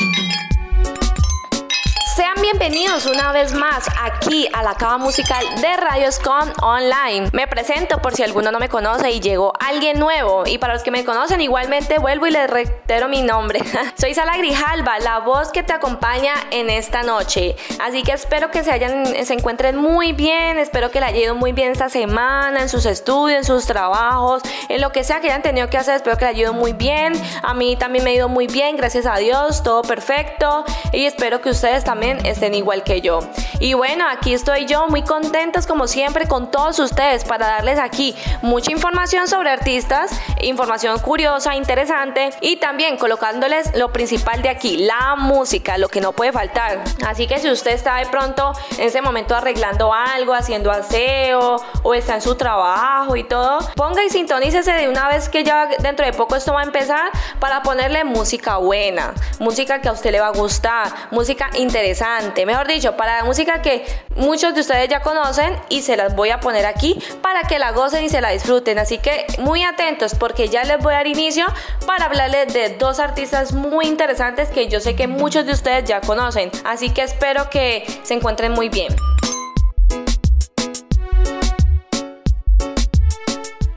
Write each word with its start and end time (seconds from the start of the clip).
Thank 0.00 0.54
you. 0.54 0.59
Bienvenidos 2.60 3.06
una 3.06 3.32
vez 3.32 3.54
más 3.54 3.88
aquí 4.02 4.46
a 4.52 4.62
la 4.62 4.74
cava 4.74 4.98
musical 4.98 5.42
de 5.62 5.76
Radioscom 5.78 6.52
Online. 6.60 7.30
Me 7.32 7.46
presento 7.46 8.02
por 8.02 8.12
si 8.12 8.22
alguno 8.22 8.52
no 8.52 8.58
me 8.58 8.68
conoce 8.68 9.10
y 9.10 9.18
llegó 9.18 9.54
alguien 9.58 9.98
nuevo. 9.98 10.42
Y 10.46 10.58
para 10.58 10.74
los 10.74 10.82
que 10.82 10.90
me 10.90 11.02
conocen, 11.02 11.40
igualmente 11.40 11.98
vuelvo 11.98 12.26
y 12.26 12.32
les 12.32 12.50
reitero 12.50 13.08
mi 13.08 13.22
nombre. 13.22 13.60
Soy 13.98 14.12
Sala 14.12 14.36
Grijalva, 14.36 14.98
la 14.98 15.20
voz 15.20 15.52
que 15.52 15.62
te 15.62 15.72
acompaña 15.72 16.34
en 16.50 16.68
esta 16.68 17.02
noche. 17.02 17.56
Así 17.80 18.02
que 18.02 18.12
espero 18.12 18.50
que 18.50 18.62
se, 18.62 18.70
hayan, 18.70 19.06
se 19.06 19.32
encuentren 19.32 19.76
muy 19.76 20.12
bien, 20.12 20.58
espero 20.58 20.90
que 20.90 21.00
le 21.00 21.06
haya 21.06 21.18
ido 21.18 21.34
muy 21.34 21.52
bien 21.52 21.72
esta 21.72 21.88
semana, 21.88 22.60
en 22.60 22.68
sus 22.68 22.84
estudios, 22.84 23.38
en 23.38 23.44
sus 23.44 23.64
trabajos, 23.64 24.42
en 24.68 24.82
lo 24.82 24.92
que 24.92 25.02
sea 25.02 25.20
que 25.20 25.28
hayan 25.28 25.42
tenido 25.42 25.70
que 25.70 25.78
hacer, 25.78 25.96
espero 25.96 26.18
que 26.18 26.26
le 26.26 26.30
haya 26.32 26.40
ido 26.42 26.52
muy 26.52 26.74
bien. 26.74 27.14
A 27.42 27.54
mí 27.54 27.76
también 27.76 28.04
me 28.04 28.10
ha 28.10 28.14
ido 28.14 28.28
muy 28.28 28.48
bien, 28.48 28.76
gracias 28.76 29.06
a 29.06 29.16
Dios, 29.16 29.62
todo 29.62 29.80
perfecto. 29.80 30.66
Y 30.92 31.06
espero 31.06 31.40
que 31.40 31.48
ustedes 31.48 31.84
también 31.84 32.24
estén 32.26 32.49
igual 32.54 32.82
que 32.84 33.00
yo. 33.00 33.20
Y 33.58 33.74
bueno, 33.74 34.06
aquí 34.08 34.32
estoy 34.32 34.66
yo 34.66 34.88
muy 34.88 35.02
contentos 35.02 35.66
como 35.66 35.86
siempre 35.86 36.26
con 36.26 36.50
todos 36.50 36.78
ustedes 36.78 37.24
para 37.24 37.46
darles 37.46 37.78
aquí 37.78 38.16
mucha 38.42 38.72
información 38.72 39.28
sobre 39.28 39.50
artistas, 39.50 40.10
información 40.40 40.98
curiosa, 40.98 41.54
interesante 41.56 42.30
y 42.40 42.56
también 42.56 42.96
colocándoles 42.96 43.76
lo 43.76 43.92
principal 43.92 44.42
de 44.42 44.48
aquí, 44.48 44.78
la 44.78 45.16
música, 45.16 45.78
lo 45.78 45.88
que 45.88 46.00
no 46.00 46.12
puede 46.12 46.32
faltar. 46.32 46.82
Así 47.06 47.26
que 47.26 47.38
si 47.38 47.50
usted 47.50 47.72
está 47.72 47.96
de 47.96 48.06
pronto 48.06 48.52
en 48.78 48.86
ese 48.86 49.02
momento 49.02 49.36
arreglando 49.36 49.92
algo, 49.92 50.34
haciendo 50.34 50.70
aseo 50.70 51.56
o 51.82 51.94
está 51.94 52.14
en 52.14 52.22
su 52.22 52.34
trabajo 52.36 53.16
y 53.16 53.24
todo, 53.24 53.58
ponga 53.76 54.02
y 54.04 54.10
sintonícese 54.10 54.72
de 54.72 54.88
una 54.88 55.08
vez 55.08 55.28
que 55.28 55.44
ya 55.44 55.68
dentro 55.80 56.06
de 56.06 56.12
poco 56.12 56.36
esto 56.36 56.54
va 56.54 56.60
a 56.60 56.64
empezar 56.64 57.10
para 57.38 57.62
ponerle 57.62 58.04
música 58.04 58.56
buena, 58.56 59.14
música 59.38 59.80
que 59.80 59.88
a 59.88 59.92
usted 59.92 60.12
le 60.12 60.20
va 60.20 60.28
a 60.28 60.32
gustar, 60.32 60.88
música 61.10 61.50
interesante 61.54 62.39
mejor 62.46 62.66
dicho, 62.66 62.96
para 62.96 63.18
la 63.18 63.24
música 63.24 63.62
que 63.62 63.84
muchos 64.16 64.54
de 64.54 64.60
ustedes 64.60 64.88
ya 64.88 65.00
conocen 65.00 65.56
y 65.68 65.82
se 65.82 65.96
las 65.96 66.14
voy 66.14 66.30
a 66.30 66.40
poner 66.40 66.66
aquí 66.66 66.98
para 67.22 67.42
que 67.42 67.58
la 67.58 67.72
gocen 67.72 68.04
y 68.04 68.08
se 68.08 68.20
la 68.20 68.30
disfruten. 68.30 68.78
Así 68.78 68.98
que 68.98 69.26
muy 69.38 69.62
atentos 69.62 70.14
porque 70.14 70.48
ya 70.48 70.64
les 70.64 70.78
voy 70.78 70.92
a 70.94 70.98
dar 70.98 71.06
inicio 71.06 71.46
para 71.86 72.06
hablarles 72.06 72.52
de 72.52 72.76
dos 72.78 73.00
artistas 73.00 73.52
muy 73.52 73.86
interesantes 73.86 74.48
que 74.50 74.68
yo 74.68 74.80
sé 74.80 74.96
que 74.96 75.06
muchos 75.06 75.46
de 75.46 75.52
ustedes 75.52 75.84
ya 75.84 76.00
conocen. 76.00 76.50
Así 76.64 76.90
que 76.90 77.02
espero 77.02 77.50
que 77.50 77.84
se 78.02 78.14
encuentren 78.14 78.52
muy 78.52 78.68
bien. 78.68 78.94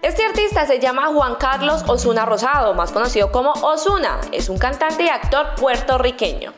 Este 0.01 0.25
artista 0.25 0.65
se 0.67 0.79
llama 0.79 1.07
Juan 1.07 1.35
Carlos 1.35 1.83
Osuna 1.87 2.25
Rosado, 2.25 2.73
más 2.73 2.91
conocido 2.91 3.31
como 3.31 3.51
Osuna. 3.53 4.19
Es 4.31 4.49
un 4.49 4.57
cantante 4.57 5.03
y 5.03 5.09
actor 5.09 5.55
puertorriqueño. 5.55 6.53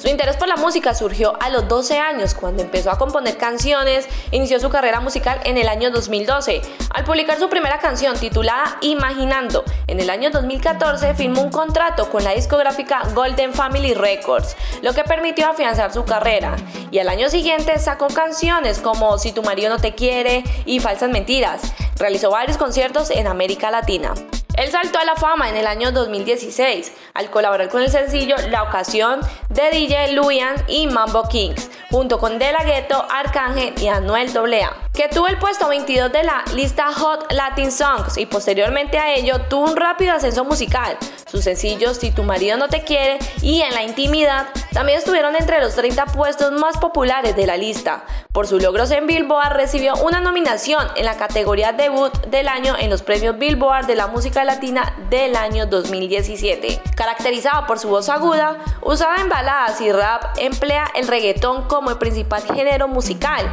Su 0.00 0.08
interés 0.08 0.36
por 0.36 0.48
la 0.48 0.56
música 0.56 0.94
surgió 0.94 1.34
a 1.42 1.50
los 1.50 1.68
12 1.68 1.98
años 1.98 2.32
cuando 2.32 2.62
empezó 2.62 2.90
a 2.90 2.96
componer 2.96 3.36
canciones, 3.36 4.08
inició 4.30 4.58
su 4.58 4.70
carrera 4.70 5.00
musical 5.00 5.38
en 5.44 5.58
el 5.58 5.68
año 5.68 5.90
2012. 5.90 6.62
Al 6.88 7.04
publicar 7.04 7.38
su 7.38 7.50
primera 7.50 7.80
canción 7.80 8.16
titulada 8.18 8.78
Imaginando, 8.80 9.62
en 9.88 10.00
el 10.00 10.08
año 10.08 10.30
2014 10.30 11.12
firmó 11.12 11.42
un 11.42 11.50
contrato 11.50 12.08
con 12.08 12.24
la 12.24 12.30
discográfica 12.30 13.02
Golden 13.14 13.52
Family 13.52 13.92
Records, 13.92 14.56
lo 14.80 14.94
que 14.94 15.04
permitió 15.04 15.50
afianzar 15.50 15.92
su 15.92 16.06
carrera. 16.06 16.56
Y 16.90 16.98
al 16.98 17.10
año 17.10 17.28
siguiente 17.28 17.78
sacó 17.78 18.06
canciones 18.06 18.78
como 18.78 19.18
Si 19.18 19.32
tu 19.32 19.42
marido 19.42 19.68
no 19.68 19.80
te 19.80 19.94
quiere 19.94 20.44
y 20.64 20.80
Falsas 20.80 21.10
Mentiras. 21.10 21.60
Realizó 21.98 22.30
varios 22.30 22.56
conciertos 22.56 23.10
en 23.10 23.26
América 23.26 23.70
Latina. 23.70 24.14
Él 24.60 24.70
saltó 24.70 24.98
a 24.98 25.06
la 25.06 25.16
fama 25.16 25.48
en 25.48 25.56
el 25.56 25.66
año 25.66 25.90
2016 25.90 26.92
al 27.14 27.30
colaborar 27.30 27.70
con 27.70 27.80
el 27.80 27.90
sencillo 27.90 28.36
La 28.50 28.62
Ocasión 28.64 29.20
de 29.48 29.70
DJ 29.70 30.12
Luian 30.12 30.54
y 30.68 30.86
Mambo 30.86 31.26
Kings, 31.28 31.70
junto 31.90 32.18
con 32.18 32.38
De 32.38 32.52
La 32.52 32.62
Ghetto, 32.62 33.06
Arcángel 33.10 33.72
y 33.80 33.88
Anuel 33.88 34.28
AA, 34.36 34.76
que 34.92 35.08
tuvo 35.08 35.28
el 35.28 35.38
puesto 35.38 35.66
22 35.66 36.12
de 36.12 36.24
la 36.24 36.44
lista 36.54 36.92
Hot 36.92 37.32
Latin 37.32 37.72
Songs 37.72 38.18
y 38.18 38.26
posteriormente 38.26 38.98
a 38.98 39.14
ello 39.14 39.40
tuvo 39.48 39.70
un 39.70 39.76
rápido 39.76 40.12
ascenso 40.12 40.44
musical. 40.44 40.98
Sus 41.26 41.44
sencillos 41.44 41.96
Si 41.96 42.10
tu 42.10 42.24
marido 42.24 42.56
no 42.56 42.68
te 42.68 42.82
quiere 42.82 43.18
y 43.40 43.62
En 43.62 43.72
la 43.72 43.82
intimidad 43.82 44.48
también 44.72 44.98
estuvieron 44.98 45.36
entre 45.36 45.60
los 45.60 45.74
30 45.74 46.06
puestos 46.06 46.52
más 46.52 46.76
populares 46.78 47.34
de 47.34 47.46
la 47.46 47.56
lista. 47.56 48.04
Por 48.32 48.46
sus 48.46 48.62
logros 48.62 48.90
en 48.90 49.06
Billboard 49.06 49.54
recibió 49.54 49.94
una 49.96 50.20
nominación 50.20 50.86
en 50.96 51.04
la 51.04 51.16
categoría 51.16 51.72
debut 51.72 52.12
del 52.26 52.48
año 52.48 52.76
en 52.78 52.90
los 52.90 53.02
premios 53.02 53.38
Billboard 53.38 53.86
de 53.86 53.96
la 53.96 54.06
música 54.06 54.44
latina 54.50 54.92
del 55.10 55.36
año 55.36 55.66
2017. 55.66 56.82
Caracterizado 56.96 57.68
por 57.68 57.78
su 57.78 57.88
voz 57.88 58.08
aguda, 58.08 58.58
usada 58.82 59.20
en 59.20 59.28
baladas 59.28 59.80
y 59.80 59.92
rap, 59.92 60.36
emplea 60.38 60.90
el 60.96 61.06
reggaetón 61.06 61.68
como 61.68 61.90
el 61.90 61.98
principal 61.98 62.42
género 62.42 62.88
musical 62.88 63.48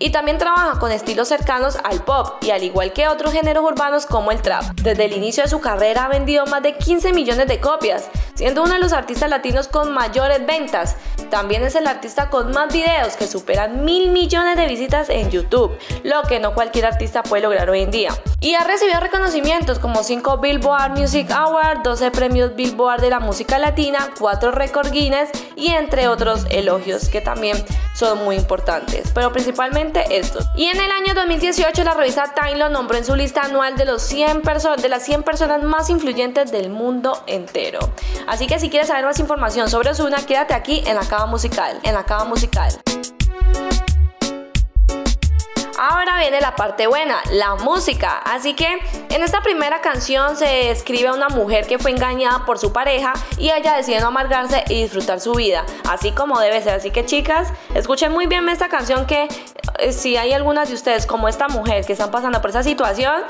y 0.00 0.10
también 0.10 0.38
trabaja 0.38 0.78
con 0.80 0.90
estilos 0.90 1.28
cercanos 1.28 1.76
al 1.84 2.02
pop 2.02 2.42
y 2.42 2.50
al 2.50 2.64
igual 2.64 2.92
que 2.92 3.06
otros 3.06 3.32
géneros 3.32 3.62
urbanos 3.62 4.06
como 4.06 4.32
el 4.32 4.40
trap. 4.40 4.64
Desde 4.80 5.04
el 5.04 5.12
inicio 5.12 5.42
de 5.42 5.50
su 5.50 5.60
carrera 5.60 6.06
ha 6.06 6.08
vendido 6.08 6.46
más 6.46 6.62
de 6.62 6.74
15 6.74 7.12
millones 7.12 7.46
de 7.46 7.60
copias, 7.60 8.08
siendo 8.34 8.62
uno 8.62 8.72
de 8.72 8.80
los 8.80 8.94
artistas 8.94 9.28
latinos 9.28 9.68
con 9.68 9.92
mayores 9.92 10.44
ventas. 10.46 10.96
También 11.28 11.62
es 11.62 11.74
el 11.76 11.86
artista 11.86 12.30
con 12.30 12.50
más 12.50 12.72
videos 12.72 13.14
que 13.16 13.26
superan 13.26 13.84
mil 13.84 14.10
millones 14.10 14.56
de 14.56 14.66
visitas 14.66 15.10
en 15.10 15.30
YouTube, 15.30 15.78
lo 16.02 16.22
que 16.22 16.40
no 16.40 16.54
cualquier 16.54 16.86
artista 16.86 17.22
puede 17.22 17.42
lograr 17.42 17.68
hoy 17.68 17.82
en 17.82 17.90
día. 17.90 18.10
Y 18.40 18.54
ha 18.54 18.64
recibido 18.64 18.98
reconocimientos 19.00 19.78
como 19.78 20.02
5 20.02 20.38
Billboard 20.38 20.98
Music 20.98 21.30
Awards, 21.30 21.82
12 21.84 22.10
premios 22.10 22.56
Billboard 22.56 23.02
de 23.02 23.10
la 23.10 23.20
música 23.20 23.58
latina, 23.58 24.08
4 24.18 24.50
Record 24.50 24.90
Guinness 24.90 25.28
y 25.56 25.68
entre 25.68 26.08
otros 26.08 26.46
elogios 26.50 27.10
que 27.10 27.20
también 27.20 27.62
son 27.94 28.24
muy 28.24 28.36
importantes, 28.36 29.10
pero 29.14 29.30
principalmente 29.30 29.89
estos. 29.98 30.46
Y 30.56 30.66
en 30.66 30.80
el 30.80 30.90
año 30.90 31.14
2018 31.14 31.84
la 31.84 31.94
revista 31.94 32.32
Time 32.34 32.56
lo 32.56 32.68
nombró 32.68 32.96
en 32.96 33.04
su 33.04 33.14
lista 33.16 33.42
anual 33.42 33.76
de, 33.76 33.84
los 33.84 34.02
100 34.02 34.42
de 34.80 34.88
las 34.88 35.04
100 35.04 35.22
personas 35.22 35.62
más 35.62 35.90
influyentes 35.90 36.50
del 36.52 36.70
mundo 36.70 37.22
entero. 37.26 37.80
Así 38.26 38.46
que 38.46 38.58
si 38.58 38.70
quieres 38.70 38.88
saber 38.88 39.04
más 39.04 39.18
información 39.18 39.68
sobre 39.68 39.90
Osuna, 39.90 40.24
quédate 40.24 40.54
aquí 40.54 40.82
en 40.86 40.96
la 40.96 41.06
cava 41.06 41.26
musical, 41.26 41.78
en 41.82 41.94
la 41.94 42.04
cava 42.04 42.24
musical. 42.24 42.80
Ahora 45.82 46.18
viene 46.18 46.42
la 46.42 46.54
parte 46.56 46.86
buena, 46.86 47.22
la 47.30 47.54
música. 47.54 48.18
Así 48.18 48.52
que 48.52 48.68
en 49.08 49.22
esta 49.22 49.40
primera 49.40 49.80
canción 49.80 50.36
se 50.36 50.70
escribe 50.70 51.08
a 51.08 51.14
una 51.14 51.30
mujer 51.30 51.66
que 51.66 51.78
fue 51.78 51.90
engañada 51.90 52.44
por 52.44 52.58
su 52.58 52.70
pareja 52.70 53.14
y 53.38 53.48
ella 53.48 53.76
decide 53.78 53.98
no 53.98 54.08
amargarse 54.08 54.62
y 54.68 54.82
disfrutar 54.82 55.20
su 55.20 55.32
vida, 55.32 55.64
así 55.88 56.12
como 56.12 56.38
debe 56.38 56.60
ser. 56.60 56.74
Así 56.74 56.90
que 56.90 57.06
chicas, 57.06 57.50
escuchen 57.74 58.12
muy 58.12 58.26
bien 58.26 58.46
esta 58.50 58.68
canción 58.68 59.06
que 59.06 59.26
eh, 59.78 59.92
si 59.94 60.18
hay 60.18 60.34
algunas 60.34 60.68
de 60.68 60.74
ustedes 60.74 61.06
como 61.06 61.28
esta 61.28 61.48
mujer 61.48 61.86
que 61.86 61.94
están 61.94 62.10
pasando 62.10 62.42
por 62.42 62.50
esa 62.50 62.62
situación, 62.62 63.22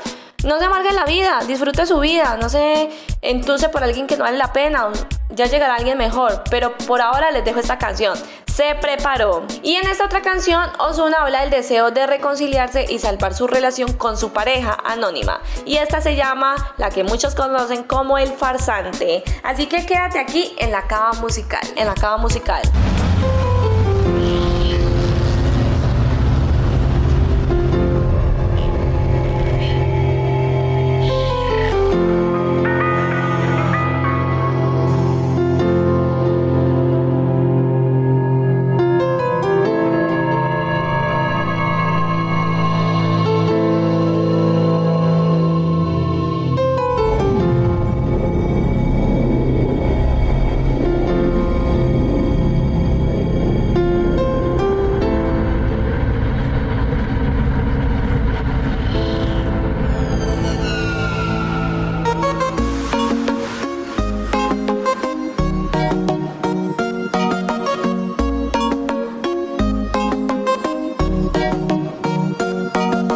no 0.43 0.59
se 0.59 0.65
amarguen 0.65 0.95
la 0.97 1.05
vida, 1.05 1.39
disfrute 1.47 1.85
su 1.85 2.01
vida, 2.01 2.35
no 2.35 2.49
se 2.49 2.89
entuce 3.21 3.69
por 3.69 3.81
alguien 3.81 4.07
que 4.07 4.17
no 4.17 4.25
vale 4.25 4.37
la 4.37 4.51
pena, 4.51 4.89
ya 5.29 5.45
llegará 5.45 5.75
alguien 5.75 5.97
mejor, 5.97 6.43
pero 6.49 6.75
por 6.79 6.99
ahora 6.99 7.31
les 7.31 7.45
dejo 7.45 7.61
esta 7.61 7.77
canción 7.77 8.17
se 8.51 8.75
preparó. 8.75 9.43
Y 9.63 9.75
en 9.75 9.87
esta 9.87 10.05
otra 10.05 10.21
canción, 10.21 10.69
Ozuna 10.79 11.17
habla 11.21 11.41
del 11.41 11.49
deseo 11.49 11.91
de 11.91 12.05
reconciliarse 12.05 12.85
y 12.89 12.99
salvar 12.99 13.33
su 13.33 13.47
relación 13.47 13.93
con 13.93 14.17
su 14.17 14.31
pareja 14.31 14.77
anónima. 14.83 15.41
Y 15.65 15.77
esta 15.77 16.01
se 16.01 16.15
llama 16.15 16.73
la 16.77 16.89
que 16.89 17.03
muchos 17.03 17.35
conocen 17.35 17.83
como 17.83 18.17
el 18.17 18.29
farsante. 18.29 19.23
Así 19.43 19.67
que 19.67 19.85
quédate 19.85 20.19
aquí 20.19 20.53
en 20.57 20.71
la 20.71 20.87
cava 20.87 21.13
musical, 21.13 21.61
en 21.75 21.87
la 21.87 21.93
cava 21.93 22.17
musical. 22.17 22.61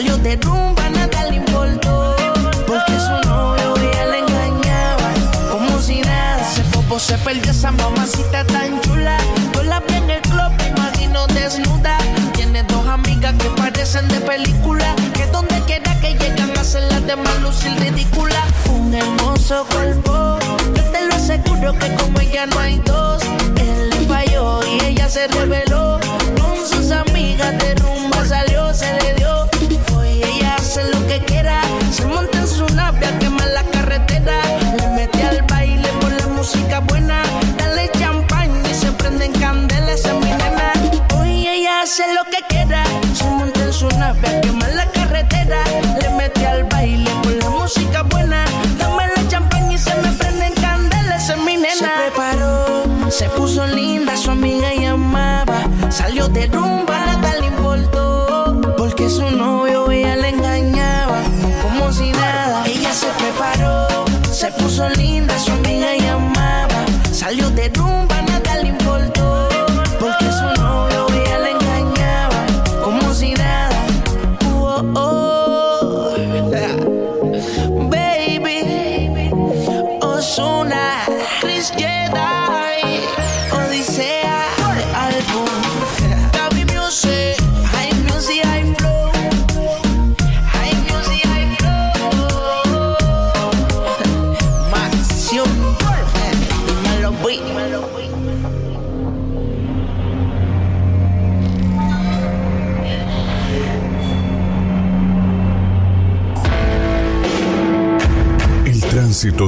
Salió 0.00 0.16
de 0.16 0.34
rumba, 0.36 0.88
nada 0.88 1.24
le 1.28 1.36
importó. 1.36 2.16
Porque 2.66 2.92
su 2.98 3.28
novio 3.28 3.74
ella 3.76 4.06
le 4.06 4.18
engañaba, 4.20 5.10
como 5.50 5.78
si 5.78 6.00
nada. 6.00 6.42
Se 6.54 6.62
popo 6.72 6.98
se 6.98 7.18
perdió 7.18 7.50
esa 7.50 7.70
mamacita 7.70 8.46
tan 8.46 8.80
chula. 8.80 9.18
Yo 9.52 9.62
la 9.62 9.80
vi 9.80 9.92
en 9.92 10.08
el 10.08 10.22
club, 10.22 10.50
me 10.56 10.68
imagino 10.68 11.26
desnuda. 11.26 11.98
Tiene 12.32 12.62
dos 12.62 12.86
amigas 12.86 13.34
que 13.34 13.50
parecen 13.50 14.08
de 14.08 14.22
película. 14.22 14.96
Que 15.12 15.26
donde 15.26 15.60
quiera 15.66 15.94
que 16.00 16.14
llegan 16.14 16.56
a 16.56 16.62
hacer 16.62 16.84
las 16.84 17.06
demás 17.06 17.38
lucir 17.42 17.78
ridícula. 17.78 18.42
Un 18.70 18.94
hermoso 18.94 19.66
cuerpo, 19.66 20.38
yo 20.76 20.82
te 20.92 21.08
lo 21.08 21.14
aseguro 21.14 21.74
que 21.78 21.94
como 21.96 22.18
ella 22.20 22.46
no 22.46 22.58
hay 22.58 22.80
dos. 22.86 23.22
Él 23.56 23.90
le 23.90 24.00
falló 24.06 24.60
y 24.66 24.82
ella 24.82 25.10
se 25.10 25.28
reveló. 25.28 26.00
Con 26.40 26.56
sus 26.66 26.90
amigas 26.90 27.52
de 27.58 27.79
puso 64.80 64.88
linda, 65.00 65.38
su 65.38 65.52
amiga 65.52 65.94
llamaba. 65.94 66.84
Salió 67.12 67.50
de 67.50 67.68
rumba, 67.68 68.09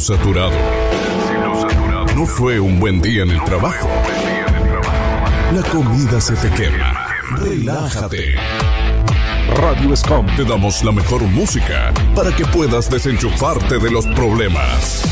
saturado. 0.02 0.52
No 2.16 2.26
fue 2.26 2.58
un 2.60 2.80
buen 2.80 3.00
día 3.00 3.22
en 3.22 3.30
el 3.30 3.42
trabajo. 3.44 3.88
La 5.54 5.62
comida 5.70 6.20
se 6.20 6.34
te 6.34 6.50
quema. 6.50 7.06
Relájate. 7.36 8.34
Radio 9.56 9.96
Scum 9.96 10.26
te 10.36 10.44
damos 10.44 10.82
la 10.82 10.92
mejor 10.92 11.22
música 11.22 11.92
para 12.14 12.34
que 12.34 12.44
puedas 12.46 12.90
desenchufarte 12.90 13.78
de 13.78 13.90
los 13.90 14.06
problemas. 14.08 15.11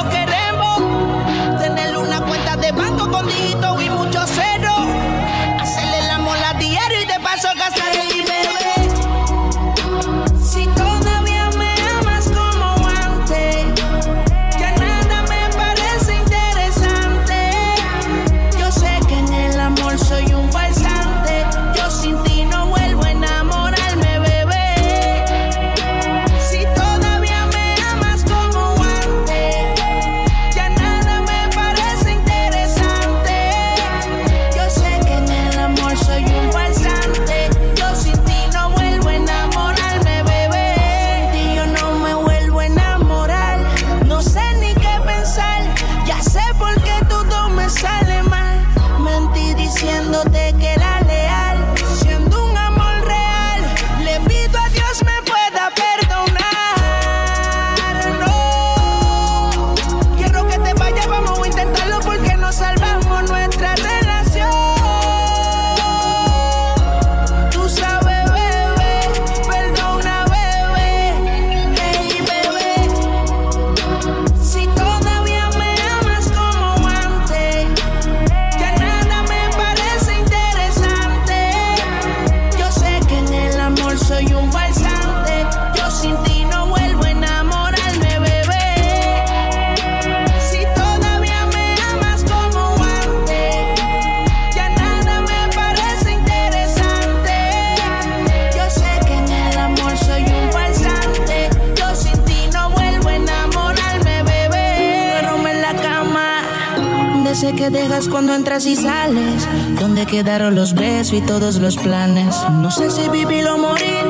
entras 108.61 108.65
y 108.65 108.75
sales. 108.75 109.47
¿Dónde 109.79 110.05
quedaron 110.05 110.55
los 110.55 110.73
besos 110.73 111.13
y 111.13 111.21
todos 111.21 111.55
los 111.57 111.77
planes? 111.77 112.35
No 112.51 112.69
sé 112.71 112.89
si 112.89 113.07
vivir 113.09 113.47
o 113.47 113.57
morir. 113.57 114.05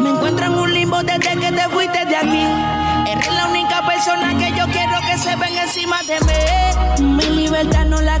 Me 0.00 0.10
encuentro 0.10 0.46
en 0.46 0.54
un 0.54 0.72
limbo 0.72 1.02
desde 1.02 1.36
que 1.36 1.52
te 1.52 1.68
fuiste 1.70 2.04
de 2.04 2.16
aquí. 2.16 2.46
Eres 3.10 3.34
la 3.34 3.48
única 3.48 3.86
persona 3.86 4.36
que 4.38 4.50
yo 4.56 4.66
quiero 4.66 5.00
que 5.06 5.18
se 5.18 5.36
ven 5.36 5.56
encima 5.58 5.98
de 6.02 6.20
mí. 6.20 7.16
Mi 7.16 7.42
libertad 7.42 7.86
no 7.86 8.00
la 8.00 8.18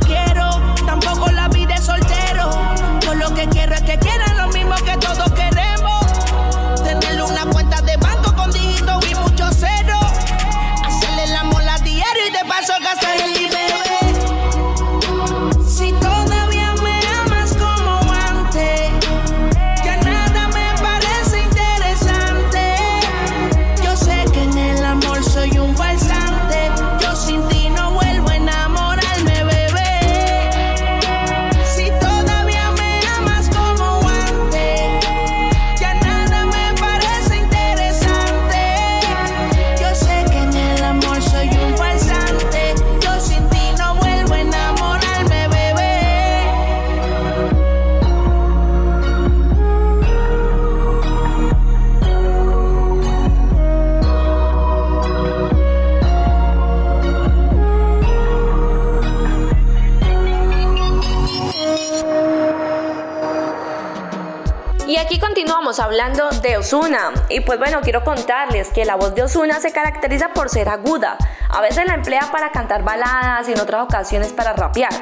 hablando 65.80 66.28
de 66.42 66.58
Osuna. 66.58 67.12
Y 67.28 67.40
pues 67.40 67.58
bueno, 67.58 67.80
quiero 67.82 68.04
contarles 68.04 68.68
que 68.68 68.84
la 68.84 68.96
voz 68.96 69.14
de 69.14 69.22
Osuna 69.22 69.60
se 69.60 69.72
caracteriza 69.72 70.28
por 70.28 70.48
ser 70.48 70.68
aguda. 70.68 71.16
A 71.48 71.60
veces 71.60 71.86
la 71.86 71.94
emplea 71.94 72.28
para 72.32 72.50
cantar 72.50 72.82
baladas 72.82 73.48
y 73.48 73.52
en 73.52 73.60
otras 73.60 73.82
ocasiones 73.82 74.32
para 74.32 74.52
rapear. 74.52 74.92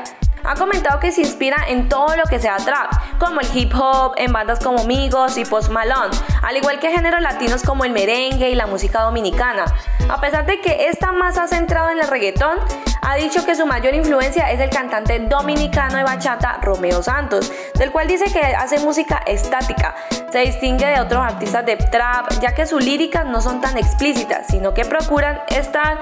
Ha 0.46 0.56
comentado 0.56 1.00
que 1.00 1.10
se 1.10 1.22
inspira 1.22 1.56
en 1.68 1.88
todo 1.88 2.16
lo 2.16 2.24
que 2.24 2.38
sea 2.38 2.56
trap, 2.56 3.18
como 3.18 3.40
el 3.40 3.48
hip 3.56 3.72
hop, 3.74 4.12
en 4.18 4.30
bandas 4.30 4.58
como 4.62 4.84
Migos 4.84 5.38
y 5.38 5.44
Post 5.46 5.70
Malone, 5.70 6.14
al 6.42 6.56
igual 6.58 6.78
que 6.80 6.90
géneros 6.90 7.22
latinos 7.22 7.62
como 7.62 7.86
el 7.86 7.92
merengue 7.92 8.50
y 8.50 8.54
la 8.54 8.66
música 8.66 9.00
dominicana. 9.00 9.64
A 10.10 10.20
pesar 10.20 10.44
de 10.44 10.60
que 10.60 10.88
está 10.88 11.12
más 11.12 11.36
centrado 11.48 11.88
en 11.88 11.98
el 11.98 12.08
reggaetón, 12.08 12.58
ha 13.04 13.16
dicho 13.16 13.44
que 13.44 13.54
su 13.54 13.66
mayor 13.66 13.94
influencia 13.94 14.50
es 14.50 14.60
el 14.60 14.70
cantante 14.70 15.18
dominicano 15.18 15.98
de 15.98 16.04
bachata 16.04 16.58
Romeo 16.62 17.02
Santos, 17.02 17.52
del 17.74 17.92
cual 17.92 18.08
dice 18.08 18.24
que 18.32 18.40
hace 18.40 18.78
música 18.80 19.22
estática. 19.26 19.94
Se 20.30 20.40
distingue 20.40 20.86
de 20.86 21.00
otros 21.00 21.22
artistas 21.22 21.66
de 21.66 21.76
trap, 21.76 22.30
ya 22.40 22.54
que 22.54 22.66
sus 22.66 22.82
líricas 22.82 23.26
no 23.26 23.40
son 23.40 23.60
tan 23.60 23.76
explícitas, 23.76 24.46
sino 24.48 24.72
que 24.72 24.84
procuran 24.84 25.40
estar 25.48 25.98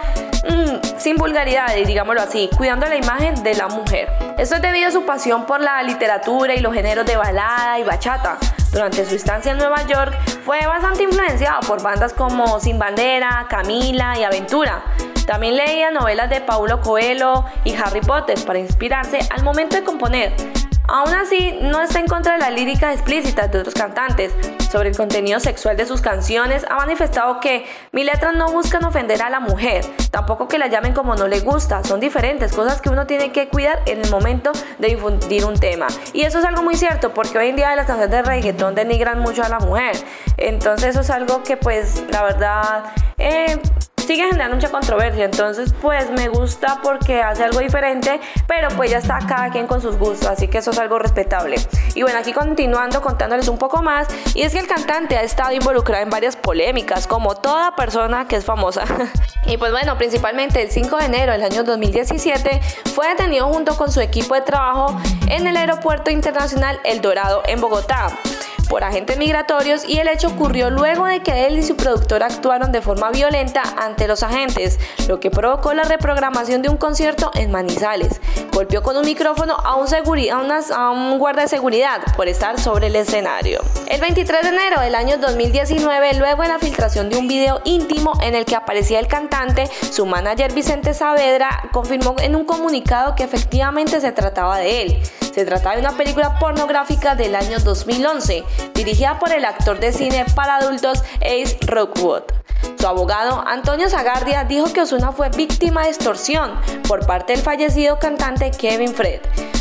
mm, 0.49 0.99
sin 0.99 1.16
vulgaridades, 1.16 1.87
digámoslo 1.87 2.23
así, 2.23 2.49
cuidando 2.56 2.87
la 2.87 2.97
imagen 2.97 3.42
de 3.42 3.54
la 3.54 3.68
mujer. 3.68 4.09
Esto 4.38 4.54
es 4.54 4.62
debido 4.62 4.88
a 4.88 4.92
su 4.92 5.04
pasión 5.04 5.44
por 5.44 5.61
la 5.61 5.82
literatura 5.82 6.54
y 6.54 6.61
los 6.61 6.73
géneros 6.73 7.04
de 7.04 7.16
balada 7.16 7.78
y 7.80 7.85
bachata. 7.85 8.38
Durante 8.73 9.04
su 9.04 9.16
estancia 9.16 9.52
en 9.52 9.59
Nueva 9.59 9.82
York 9.87 10.16
fue 10.44 10.64
bastante 10.66 11.02
influenciado 11.02 11.61
por 11.66 11.82
bandas 11.82 12.14
como 12.14 12.59
Sin 12.61 12.78
Bandera, 12.78 13.47
Camila 13.50 14.16
y 14.18 14.25
Aventura. 14.25 14.82
También 15.26 15.57
leía 15.57 15.91
novelas 15.91 16.31
de 16.31 16.41
Paulo 16.41 16.81
Coelho 16.81 17.45
y 17.64 17.75
Harry 17.75 18.00
Potter 18.00 18.38
para 18.45 18.59
inspirarse 18.59 19.21
al 19.31 19.43
momento 19.43 19.76
de 19.76 19.85
componer. 19.85 20.33
Aún 20.88 21.14
así, 21.14 21.59
no 21.62 21.81
está 21.81 22.00
en 22.00 22.07
contra 22.07 22.35
de 22.35 22.38
la 22.41 22.50
lírica 22.50 22.93
explícita 22.93 23.47
de 23.47 23.61
otros 23.61 23.75
cantantes. 23.75 24.35
Sobre 24.71 24.88
el 24.88 24.97
contenido 24.97 25.38
sexual 25.38 25.76
de 25.76 25.87
sus 25.87 26.00
canciones, 26.00 26.67
ha 26.69 26.76
manifestado 26.76 27.41
que 27.41 27.64
mis 27.93 28.05
letras 28.05 28.35
no 28.35 28.50
buscan 28.50 28.85
ofender 28.85 29.23
a 29.23 29.31
la 29.31 29.38
mujer, 29.38 29.85
tampoco 30.11 30.49
que 30.49 30.59
la 30.59 30.67
llamen 30.67 30.93
como 30.93 31.14
no 31.14 31.29
le 31.29 31.41
gusta, 31.41 31.85
son 31.85 32.00
diferentes, 32.00 32.52
cosas 32.52 32.81
que 32.81 32.88
uno 32.88 33.07
tiene 33.07 33.33
que 33.33 33.49
cuidar 33.49 33.81
en 33.87 34.00
el 34.00 34.11
momento 34.11 34.52
de 34.79 34.88
difundir 34.88 35.45
un 35.45 35.59
tema. 35.59 35.87
Y 36.12 36.23
eso 36.23 36.41
es 36.41 36.45
algo 36.45 36.62
muy 36.62 36.75
cierto, 36.75 37.14
porque 37.14 37.38
hoy 37.38 37.49
en 37.49 37.57
día 37.57 37.76
las 37.76 37.87
canciones 37.87 38.11
de 38.11 38.23
reggaetón 38.23 38.75
denigran 38.75 39.19
mucho 39.21 39.43
a 39.45 39.49
la 39.49 39.61
mujer. 39.61 39.95
Entonces 40.37 40.91
eso 40.91 41.00
es 41.00 41.11
algo 41.11 41.43
que 41.43 41.57
pues 41.57 42.05
la 42.11 42.23
verdad... 42.23 42.85
Eh, 43.19 43.61
sigue 44.02 44.25
generando 44.25 44.56
mucha 44.56 44.71
controversia. 44.71 45.25
Entonces, 45.25 45.75
pues 45.80 46.11
me 46.11 46.28
gusta 46.28 46.80
porque 46.82 47.23
hace 47.23 47.44
algo 47.44 47.61
diferente, 47.61 48.21
pero 48.47 48.68
pues 48.76 48.90
ya 48.90 48.99
está 48.99 49.18
cada 49.26 49.50
quien 49.50 49.66
con 49.66 49.80
sus 49.80 49.97
gustos, 49.97 50.28
así 50.28 50.49
que 50.49 50.59
eso 50.59 50.71
es 50.71 50.78
algo 50.78 50.99
respetable. 50.99 51.56
Y 51.94 52.02
bueno, 52.02 52.18
aquí 52.18 52.32
continuando 52.32 53.00
contándoles 53.00 53.49
un 53.49 53.59
poco 53.59 53.82
más, 53.82 54.09
y 54.35 54.42
es 54.42 54.52
que 54.52 54.59
el 54.59 54.66
cantante 54.66 55.16
ha 55.16 55.23
estado 55.23 55.52
involucrado 55.52 56.02
en 56.02 56.11
varias 56.11 56.37
polémicas, 56.37 57.06
como 57.06 57.35
toda 57.35 57.75
persona 57.76 58.26
que 58.26 58.37
es 58.37 58.44
famosa. 58.44 58.85
y 59.47 59.56
pues 59.56 59.73
bueno, 59.73 59.97
principalmente 59.97 60.62
el 60.62 60.71
5 60.71 60.97
de 60.97 61.04
enero 61.04 61.32
del 61.32 61.42
año 61.42 61.64
2017 61.64 62.61
fue 62.94 63.09
detenido 63.09 63.47
junto 63.49 63.76
con 63.76 63.90
su 63.90 64.00
equipo 64.00 64.35
de 64.35 64.42
trabajo 64.42 64.97
en 65.28 65.47
el 65.47 65.56
aeropuerto 65.56 66.11
internacional 66.11 66.80
El 66.85 67.00
Dorado 67.00 67.42
en 67.47 67.61
Bogotá 67.61 68.09
por 68.73 68.85
agentes 68.85 69.19
migratorios 69.19 69.85
y 69.87 69.99
el 69.99 70.09
hecho 70.09 70.29
ocurrió 70.29 70.71
luego 70.71 71.05
de 71.05 71.21
que 71.21 71.47
él 71.47 71.59
y 71.59 71.62
su 71.62 71.76
productor 71.76 72.23
actuaron 72.23 72.73
de 72.73 72.81
forma 72.81 73.11
violenta 73.11 73.62
ante 73.76 74.09
los 74.09 74.23
agentes, 74.23 74.79
lo 75.09 75.21
que 75.21 75.31
provocó 75.31 75.75
la 75.75 75.85
reprogramación 75.85 76.62
de 76.62 76.71
un 76.71 76.79
concierto 76.79 77.31
en 77.35 77.50
Manizales. 77.50 78.19
Golpeó 78.50 78.83
con 78.83 78.97
un 78.97 79.05
micrófono 79.05 79.57
a 79.62 79.75
un, 79.75 79.87
a 80.75 80.91
un 80.91 81.19
guarda 81.19 81.43
de 81.43 81.49
seguridad 81.49 82.00
por 82.17 82.29
estar 82.29 82.59
sobre 82.59 82.87
el 82.87 82.97
escenario. 82.97 83.61
El 83.88 84.00
23 84.00 84.41
de 84.41 84.49
enero 84.49 84.81
del 84.81 84.95
año 84.95 85.19
2019, 85.19 86.14
luego 86.14 86.41
de 86.41 86.49
la 86.49 86.59
filtración 86.59 87.11
de 87.11 87.19
un 87.19 87.29
video 87.29 87.61
íntimo 87.64 88.14
en 88.23 88.35
el 88.35 88.47
que 88.47 88.57
aparecía 88.57 89.00
el 89.00 89.07
cantante, 89.07 89.69
su 89.91 90.07
manager 90.07 90.50
Vicente 90.55 90.95
Saavedra 90.95 91.69
confirmó 91.73 92.17
en 92.21 92.35
un 92.35 92.47
comunicado 92.47 93.17
que 93.17 93.25
efectivamente 93.25 94.00
se 94.00 94.12
trataba 94.12 94.57
de 94.57 94.81
él. 94.81 95.02
Se 95.32 95.46
trataba 95.46 95.76
de 95.76 95.80
una 95.80 95.96
película 95.96 96.38
pornográfica 96.38 97.14
del 97.14 97.34
año 97.34 97.58
2011, 97.58 98.44
dirigida 98.74 99.18
por 99.18 99.32
el 99.32 99.46
actor 99.46 99.80
de 99.80 99.92
cine 99.92 100.26
para 100.34 100.56
adultos 100.56 101.02
Ace 101.22 101.56
Rockwood. 101.66 102.24
Su 102.78 102.86
abogado, 102.86 103.42
Antonio 103.46 103.88
Zagardia, 103.88 104.44
dijo 104.44 104.70
que 104.74 104.82
Osuna 104.82 105.12
fue 105.12 105.30
víctima 105.30 105.84
de 105.84 105.88
extorsión 105.88 106.52
por 106.86 107.06
parte 107.06 107.32
del 107.32 107.40
fallecido 107.40 107.98
cantante 107.98 108.50
Kevin 108.50 108.94
Fred. 108.94 109.20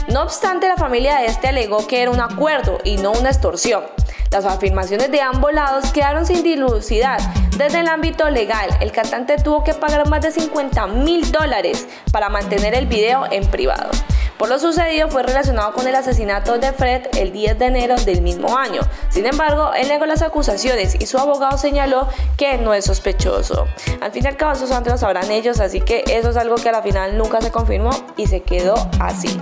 No 0.09 0.23
obstante, 0.23 0.67
la 0.67 0.75
familia 0.75 1.19
de 1.19 1.27
este 1.27 1.47
alegó 1.47 1.87
que 1.87 2.01
era 2.01 2.11
un 2.11 2.19
acuerdo 2.19 2.79
y 2.83 2.97
no 2.97 3.13
una 3.13 3.29
extorsión. 3.29 3.83
Las 4.29 4.45
afirmaciones 4.45 5.09
de 5.09 5.21
ambos 5.21 5.53
lados 5.53 5.91
quedaron 5.93 6.25
sin 6.25 6.43
dilucidar. 6.43 7.19
Desde 7.57 7.79
el 7.79 7.87
ámbito 7.87 8.29
legal, 8.29 8.69
el 8.81 8.91
cantante 8.91 9.37
tuvo 9.37 9.63
que 9.63 9.73
pagar 9.73 10.09
más 10.09 10.21
de 10.21 10.31
50 10.31 10.87
mil 10.87 11.31
dólares 11.31 11.87
para 12.11 12.27
mantener 12.27 12.73
el 12.73 12.87
video 12.87 13.25
en 13.31 13.45
privado. 13.49 13.91
Por 14.41 14.49
lo 14.49 14.57
sucedido 14.57 15.07
fue 15.07 15.21
relacionado 15.21 15.71
con 15.71 15.87
el 15.87 15.93
asesinato 15.93 16.57
de 16.57 16.73
Fred 16.73 17.09
el 17.15 17.31
10 17.31 17.59
de 17.59 17.65
enero 17.67 17.95
del 17.97 18.23
mismo 18.23 18.57
año. 18.57 18.81
Sin 19.09 19.27
embargo, 19.27 19.71
él 19.75 19.87
negó 19.87 20.07
las 20.07 20.23
acusaciones 20.23 20.99
y 20.99 21.05
su 21.05 21.19
abogado 21.19 21.59
señaló 21.59 22.07
que 22.37 22.57
no 22.57 22.73
es 22.73 22.85
sospechoso. 22.85 23.67
Al 24.01 24.11
fin 24.11 24.25
y 24.25 24.27
al 24.29 24.37
cabo, 24.37 24.53
esos 24.53 24.71
antes 24.71 24.93
lo 24.93 24.97
sabrán 24.97 25.29
ellos, 25.29 25.59
así 25.59 25.79
que 25.81 26.03
eso 26.07 26.31
es 26.31 26.37
algo 26.37 26.55
que 26.55 26.69
a 26.69 26.71
la 26.71 26.81
final 26.81 27.19
nunca 27.19 27.39
se 27.39 27.51
confirmó 27.51 27.91
y 28.17 28.25
se 28.25 28.41
quedó 28.41 28.73
así. 28.99 29.39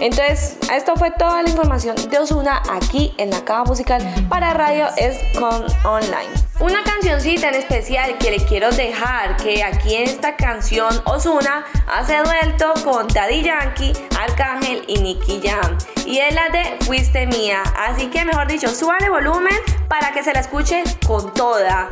Entonces, 0.00 0.58
esto 0.72 0.96
fue 0.96 1.10
toda 1.12 1.42
la 1.42 1.48
información 1.48 1.96
de 2.10 2.18
Osuna 2.18 2.62
aquí 2.70 3.14
en 3.18 3.30
la 3.30 3.44
cava 3.44 3.64
musical 3.64 4.02
para 4.28 4.52
Radio 4.54 4.86
es 4.96 5.16
con 5.38 5.64
Online. 5.84 6.30
Una 6.60 6.82
cancioncita 6.84 7.48
en 7.48 7.56
especial 7.56 8.18
que 8.18 8.30
le 8.30 8.44
quiero 8.44 8.70
dejar, 8.70 9.36
que 9.36 9.62
aquí 9.62 9.94
en 9.94 10.04
esta 10.04 10.36
canción 10.36 10.94
Osuna 11.04 11.64
hace 11.92 12.16
duelto 12.18 12.72
con 12.84 13.08
Daddy 13.08 13.42
Yankee, 13.42 13.92
Arcángel 14.20 14.84
y 14.86 15.00
Nicky 15.00 15.40
Jam. 15.42 15.76
Y 16.06 16.18
es 16.18 16.34
la 16.34 16.48
de 16.48 16.84
Fuiste 16.84 17.26
Mía. 17.26 17.62
Así 17.76 18.06
que 18.06 18.24
mejor 18.24 18.46
dicho, 18.46 18.68
suba 18.68 18.98
el 18.98 19.10
volumen 19.10 19.56
para 19.88 20.12
que 20.12 20.22
se 20.22 20.32
la 20.32 20.40
escuche 20.40 20.84
con 21.06 21.32
toda. 21.34 21.90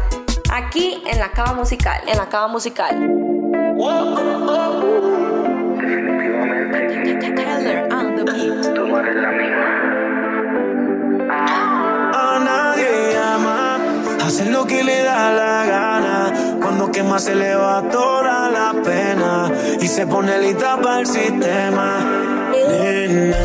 Aquí 0.53 1.03
en 1.07 1.19
la 1.19 1.31
cava 1.31 1.55
musical, 1.55 2.03
en 2.07 2.17
la 2.17 2.29
cava 2.29 2.49
musical. 2.49 2.97
A 11.33 12.39
nadie 12.45 13.19
ama, 13.19 13.79
hace 14.25 14.45
lo 14.51 14.67
que 14.67 14.85
le 14.85 15.03
da 15.03 15.33
la 15.33 15.67
gana. 15.67 16.33
Cuando 16.61 16.91
quema 16.93 17.19
se 17.19 17.35
le 17.35 17.55
va 17.55 17.83
toda 17.91 18.49
la 18.51 18.73
pena 18.83 19.51
y 19.81 19.87
se 19.87 20.07
pone 20.07 20.39
lista 20.41 20.81
para 20.81 21.01
el 21.01 21.07
sistema. 21.07 21.99
Nena, 22.53 23.37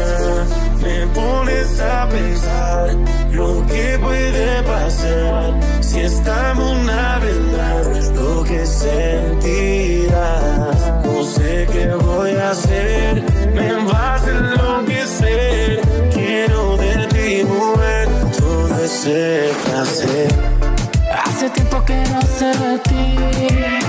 me 0.82 1.08
pones 1.08 1.80
a 1.82 2.08
pensar 2.10 2.96
lo 3.32 3.66
que 3.66 4.00
puede 4.02 4.64
pasar 4.64 5.54
si 5.82 6.00
estamos 6.00 6.72
una 6.78 7.20
vez 7.20 8.12
lo 8.16 8.44
que 8.44 8.66
sentirás. 8.66 10.55
Sé 11.26 11.68
qué 11.72 11.88
voy 11.96 12.32
a 12.36 12.52
hacer, 12.52 13.24
me 13.54 13.74
vas 13.86 14.24
a 14.24 14.30
enloquecer. 14.30 15.82
Quiero 16.14 16.78
de 16.78 17.08
ti, 17.08 17.44
mujer, 17.44 18.08
todo 18.38 18.84
ese 18.84 19.52
placer. 19.66 20.28
Hace 21.26 21.50
tiempo 21.50 21.84
que 21.84 21.96
no 22.14 22.22
sé 22.22 22.46
de 22.46 22.80
ti. 22.80 23.85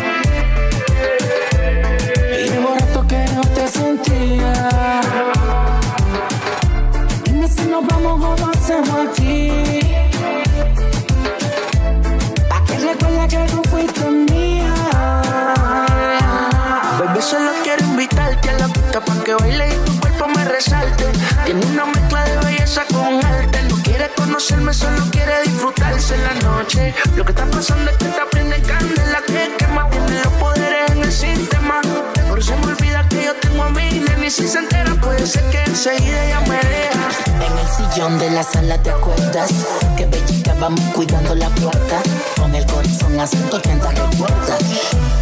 Conocerme, 24.36 24.74
solo 24.74 25.02
quiere 25.12 25.44
disfrutarse 25.44 26.14
en 26.14 26.22
la 26.24 26.34
noche. 26.34 26.94
Lo 27.16 27.24
que 27.24 27.32
está 27.32 27.46
pasando 27.46 27.90
es 27.90 27.96
que 27.96 28.04
te 28.04 28.20
prende 28.30 28.60
candela 28.60 29.22
que 29.26 29.56
quema. 29.56 29.88
Tiene 29.88 30.22
los 30.22 30.32
poderes 30.34 30.90
en 30.90 30.98
el 30.98 31.10
sistema. 31.10 31.80
Por 32.28 32.38
eso 32.38 32.54
me 32.58 32.66
olvida 32.66 33.08
que 33.08 33.24
yo 33.24 33.34
tengo 33.36 33.62
a 33.62 33.70
mi 33.70 33.98
nene. 33.98 34.26
Y 34.26 34.30
si 34.30 34.46
se 34.46 34.58
entera, 34.58 34.94
puede 35.00 35.26
ser 35.26 35.42
que 35.44 35.62
enseguida 35.64 36.22
ella 36.26 36.40
me 36.40 36.56
deja. 36.56 37.08
En 37.46 37.58
el 37.58 37.92
sillón 37.94 38.18
de 38.18 38.30
la 38.30 38.42
sala 38.42 38.76
te 38.82 38.90
acuerdas 38.90 39.50
que 39.96 40.04
bellita 40.04 40.54
vamos 40.60 40.82
cuidando 40.92 41.34
la 41.34 41.48
puerta. 41.48 42.02
Con 42.38 42.54
el 42.54 42.66
corazón 42.66 43.18
a 43.18 43.26
180 43.26 43.90
recuerdas. 43.90 44.60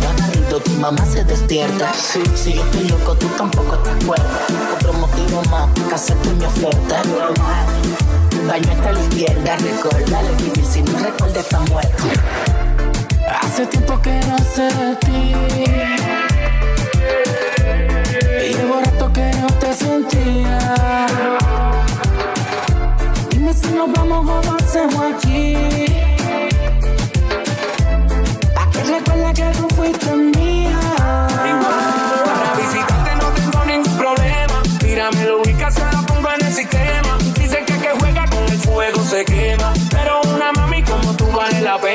Lo 0.03 0.09
agarrito, 0.09 0.59
tu 0.59 0.71
mamá 0.73 1.07
se 1.07 1.23
despierta. 1.23 1.93
Si 1.95 2.53
yo 2.53 2.65
estoy 2.65 2.89
loco, 2.89 3.15
tú 3.15 3.29
tampoco 3.39 3.79
te 3.79 3.91
acuerdas. 3.91 4.51
Otro 4.75 4.93
motivo 4.95 5.41
más 5.51 5.69
que 5.89 5.95
hacerte 5.95 6.31
mi 6.31 6.45
oferta. 6.47 7.03
Baño 8.47 8.71
hasta 8.73 8.93
la 8.93 9.01
izquierda, 9.01 9.57
recuérdale 9.57 10.31
vivir 10.37 10.65
si 10.65 10.83
no 10.83 10.99
recuerda 10.99 11.41
está 11.41 11.61
muerto. 11.61 12.05
Hace 13.41 13.67
tiempo 13.67 14.01
que 14.03 14.21
no 14.29 14.39
sé 14.39 14.63
de 14.63 14.97
ti. 14.97 15.35
Y 18.47 18.55
llevo 18.55 18.81
rato 18.81 19.13
que 19.13 19.31
no 19.41 19.47
te 19.47 19.73
sentía. 19.73 20.59
Dime 23.31 23.55
si 23.55 23.69
nos 23.69 23.91
vamos 23.93 24.29
o 24.29 24.43
lo 24.51 24.57
hacemos 24.57 25.15
aquí. 25.15 25.57
Pa' 28.55 28.71
que 28.71 28.85
recuerde 28.85 29.33
que 29.35 29.59
tú 29.59 29.69
fuiste 29.75 30.15
mía. 30.15 30.79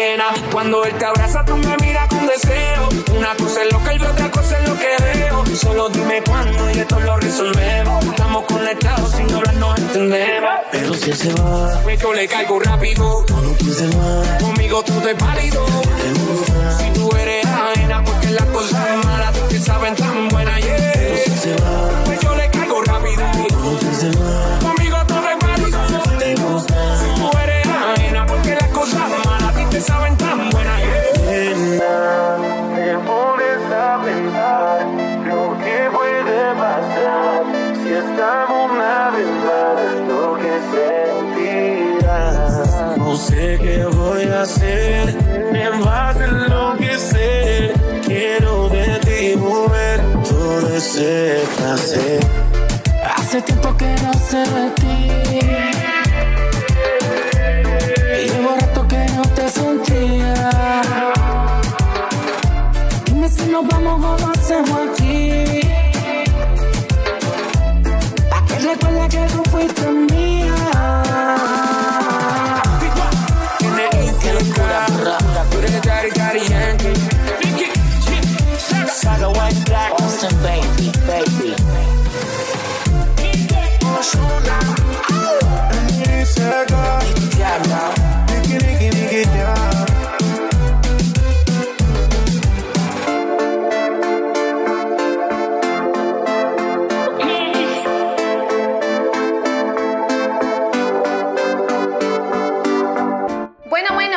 Pena. 0.09 0.33
Cuando 0.51 0.83
él 0.85 0.93
te 0.97 1.05
abraza, 1.05 1.43
tú 1.45 1.55
me 1.57 1.77
miras 1.77 2.07
con 2.07 2.25
deseo. 2.25 2.89
Una 3.15 3.35
cosa 3.35 3.63
es 3.63 3.73
lo 3.73 3.83
que 3.83 3.99
yo, 3.99 4.09
otra 4.09 4.31
cosa 4.31 4.59
es 4.59 4.69
lo 4.69 4.75
que 4.77 4.95
veo. 5.03 5.45
Solo 5.55 5.89
dime 5.89 6.21
cuándo 6.23 6.71
y 6.71 6.79
esto 6.79 6.99
lo 6.99 7.17
resolvemos. 7.17 8.05
Estamos 8.05 8.45
conectados, 8.45 9.11
sin 9.11 9.33
hablar 9.33 9.55
nos 9.55 9.77
entendemos. 9.79 10.49
Pero 10.71 10.93
si 10.93 11.11
él 11.11 11.17
se 11.17 11.33
va, 11.33 11.81
Me 11.85 11.97
yo 11.97 12.13
le 12.13 12.27
caigo 12.27 12.59
rápido. 12.59 13.25
no 13.29 13.41
lo 13.41 13.53
pienses 13.53 13.95
más. 13.95 14.27
Conmigo 14.41 14.83
tú 14.83 14.93
te 15.01 15.15
pálido. 15.15 15.65
Si 16.77 16.91
tú 16.93 17.09
eres 17.15 17.45
ajena, 17.45 18.03
porque 18.03 18.29
las 18.29 18.45
cosas 18.45 19.05
malas 19.05 19.33
tú 19.33 19.47
que 19.49 19.59
saben 19.59 19.95
tan 19.95 20.28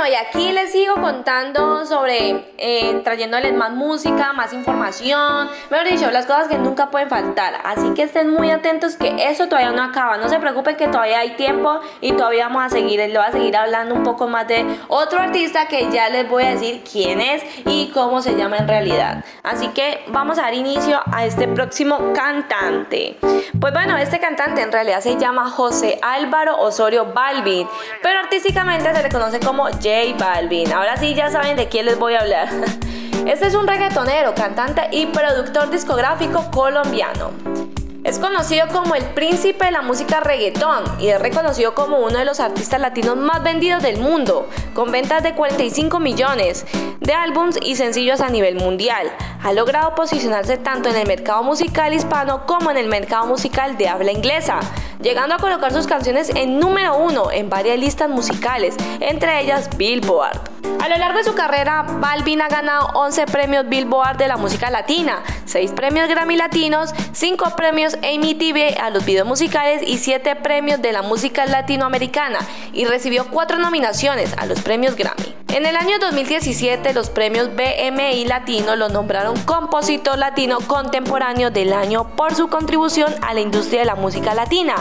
Y 0.07 0.15
aquí 0.15 0.51
les 0.51 0.73
sigo 0.73 0.97
contando 0.97 1.87
sobre 1.87 2.45
eh, 2.59 3.01
trayéndoles 3.05 3.55
más 3.55 3.71
música, 3.71 4.33
más 4.33 4.53
información, 4.53 5.49
mejor 5.71 5.87
dicho, 5.87 6.11
las 6.11 6.27
cosas 6.27 6.49
que 6.49 6.59
nunca 6.59 6.91
pueden 6.91 7.09
faltar. 7.09 7.61
Así 7.65 7.95
que 7.95 8.03
estén 8.03 8.31
muy 8.33 8.51
atentos 8.51 8.97
que 8.97 9.29
eso 9.29 9.47
todavía 9.47 9.71
no 9.71 9.83
acaba. 9.83 10.17
No 10.17 10.29
se 10.29 10.41
preocupen 10.41 10.75
que 10.77 10.89
todavía 10.89 11.21
hay 11.21 11.37
tiempo 11.37 11.81
y 12.01 12.13
todavía 12.13 12.49
vamos 12.49 12.65
a 12.65 12.69
seguir, 12.71 12.99
les 12.99 13.13
voy 13.13 13.25
a 13.25 13.31
seguir 13.31 13.57
hablando 13.57 13.95
un 13.95 14.03
poco 14.03 14.27
más 14.27 14.49
de 14.49 14.67
otro 14.89 15.21
artista 15.21 15.69
que 15.69 15.89
ya 15.93 16.09
les 16.09 16.29
voy 16.29 16.45
a 16.45 16.51
decir 16.51 16.83
quién 16.91 17.21
es 17.21 17.45
y 17.65 17.93
cómo 17.95 18.23
se 18.23 18.35
llama 18.35 18.57
en 18.57 18.67
realidad. 18.67 19.25
Así 19.45 19.69
que 19.69 20.05
vamos 20.09 20.39
a 20.39 20.43
dar 20.43 20.55
inicio 20.55 21.01
a 21.13 21.25
este 21.25 21.47
próximo 21.47 22.13
cantante. 22.13 23.19
Pues 23.61 23.73
bueno, 23.73 23.97
este 23.99 24.19
cantante 24.19 24.63
en 24.63 24.73
realidad 24.73 25.01
se 25.01 25.17
llama 25.17 25.49
José 25.49 26.01
Álvaro 26.03 26.59
Osorio 26.59 27.13
Balvin, 27.13 27.69
pero 28.03 28.19
artísticamente 28.19 28.93
se 28.93 29.03
le 29.03 29.09
conoce 29.09 29.39
como 29.39 29.65
J 29.65 29.92
Balvin. 30.19 30.73
Ahora 30.73 30.97
sí 30.97 31.15
ya 31.15 31.31
saben 31.31 31.57
de 31.57 31.69
quién 31.69 31.85
les 31.87 31.99
voy 31.99 32.15
a 32.15 32.21
hablar. 32.21 32.49
Este 33.27 33.47
es 33.47 33.55
un 33.55 33.69
reggaetonero, 33.69 34.35
cantante 34.35 34.83
y 34.91 35.07
productor 35.07 35.71
discográfico 35.71 36.51
colombiano. 36.51 37.31
Es 38.05 38.19
conocido 38.19 38.67
como 38.73 38.97
el 38.97 39.05
príncipe 39.05 39.67
de 39.67 39.71
la 39.71 39.81
música 39.81 40.19
reggaetón 40.19 40.83
y 40.99 41.09
es 41.09 41.21
reconocido 41.21 41.73
como 41.73 42.01
uno 42.01 42.19
de 42.19 42.25
los 42.25 42.41
artistas 42.41 42.81
latinos 42.81 43.17
más 43.17 43.45
vendidos 43.45 43.81
del 43.81 43.99
mundo, 43.99 44.49
con 44.75 44.91
ventas 44.91 45.23
de 45.23 45.35
45 45.35 46.01
millones 46.01 46.67
de 46.99 47.13
álbums 47.13 47.59
y 47.63 47.77
sencillos 47.77 48.21
a 48.21 48.29
nivel 48.29 48.57
mundial. 48.57 49.07
Ha 49.41 49.53
logrado 49.53 49.95
posicionarse 49.95 50.57
tanto 50.57 50.89
en 50.89 50.97
el 50.97 51.07
mercado 51.07 51.45
musical 51.45 51.95
hispano 51.95 52.45
como 52.45 52.73
en 52.73 52.77
el 52.77 52.89
mercado 52.89 53.27
musical 53.27 53.77
de 53.77 53.89
habla 53.89 54.11
inglesa, 54.11 54.59
llegando 55.01 55.37
a 55.37 55.39
colocar 55.39 55.73
sus 55.73 55.87
canciones 55.87 56.31
en 56.35 56.59
número 56.59 56.97
uno 56.97 57.31
en 57.31 57.51
varias 57.51 57.79
listas 57.79 58.09
musicales, 58.09 58.75
entre 58.99 59.43
ellas 59.43 59.71
Billboard. 59.77 60.62
A 60.81 60.89
lo 60.89 60.97
largo 60.97 61.19
de 61.19 61.25
su 61.25 61.35
carrera, 61.35 61.83
Balvin 61.83 62.41
ha 62.43 62.49
ganado 62.49 62.89
11 62.95 63.27
premios 63.27 63.69
Billboard 63.69 64.17
de 64.17 64.29
la 64.29 64.37
música 64.37 64.71
latina, 64.71 65.23
6 65.45 65.73
premios 65.73 66.09
Grammy 66.09 66.37
Latinos, 66.37 66.93
5 67.13 67.57
premios 67.57 67.95
Amy 68.03 68.35
TV 68.35 68.77
a 68.81 68.91
los 68.91 69.05
videos 69.05 69.27
musicales 69.27 69.83
y 69.87 69.99
7 69.99 70.37
premios 70.37 70.83
de 70.83 70.93
la 70.93 71.03
música 71.03 71.47
latinoamericana 71.47 72.41
y 72.73 72.85
recibió 72.85 73.27
4 73.31 73.59
nominaciones 73.59 74.35
a 74.39 74.47
los 74.47 74.61
premios 74.61 74.97
Grammy. 74.97 75.42
En 75.53 75.67
el 75.67 75.77
año 75.77 75.99
2017 76.01 76.95
los 76.95 77.11
premios 77.11 77.51
BMI 77.55 78.25
Latino 78.25 78.75
lo 78.75 78.89
nombraron 78.89 79.39
compositor 79.43 80.17
latino 80.17 80.57
contemporáneo 80.67 81.51
del 81.51 81.75
año 81.75 82.17
por 82.17 82.35
su 82.35 82.49
contribución 82.49 83.13
a 83.21 83.35
la 83.35 83.43
industria 83.43 83.81
de 83.81 83.87
la 83.87 83.95
música 83.95 84.33
latina 84.33 84.77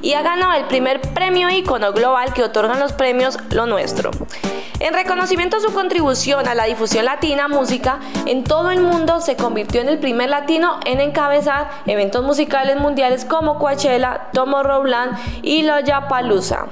y 0.00 0.14
ha 0.14 0.22
ganado 0.22 0.54
el 0.54 0.64
primer 0.64 1.02
premio 1.12 1.50
ícono 1.50 1.92
global 1.92 2.32
que 2.32 2.42
otorgan 2.42 2.80
los 2.80 2.94
premios 2.94 3.38
Lo 3.50 3.66
Nuestro. 3.66 4.12
En 4.80 4.94
reconocimiento 4.94 5.58
a 5.58 5.60
su 5.60 5.74
contribución 5.74 6.48
a 6.48 6.54
la 6.54 6.64
difusión 6.64 7.04
latina 7.04 7.46
música 7.46 8.00
en 8.24 8.44
todo 8.44 8.70
el 8.70 8.80
mundo, 8.80 9.20
se 9.20 9.36
convirtió 9.36 9.82
en 9.82 9.90
el 9.90 9.98
primer 9.98 10.30
latino 10.30 10.80
en 10.86 11.00
encabezar 11.00 11.68
eventos 11.84 12.24
musicales 12.24 12.78
mundiales 12.78 13.26
como 13.26 13.58
Coachella, 13.58 14.28
Tomorrowland 14.32 15.18
y 15.42 15.64
Lollapalooza. 15.64 16.66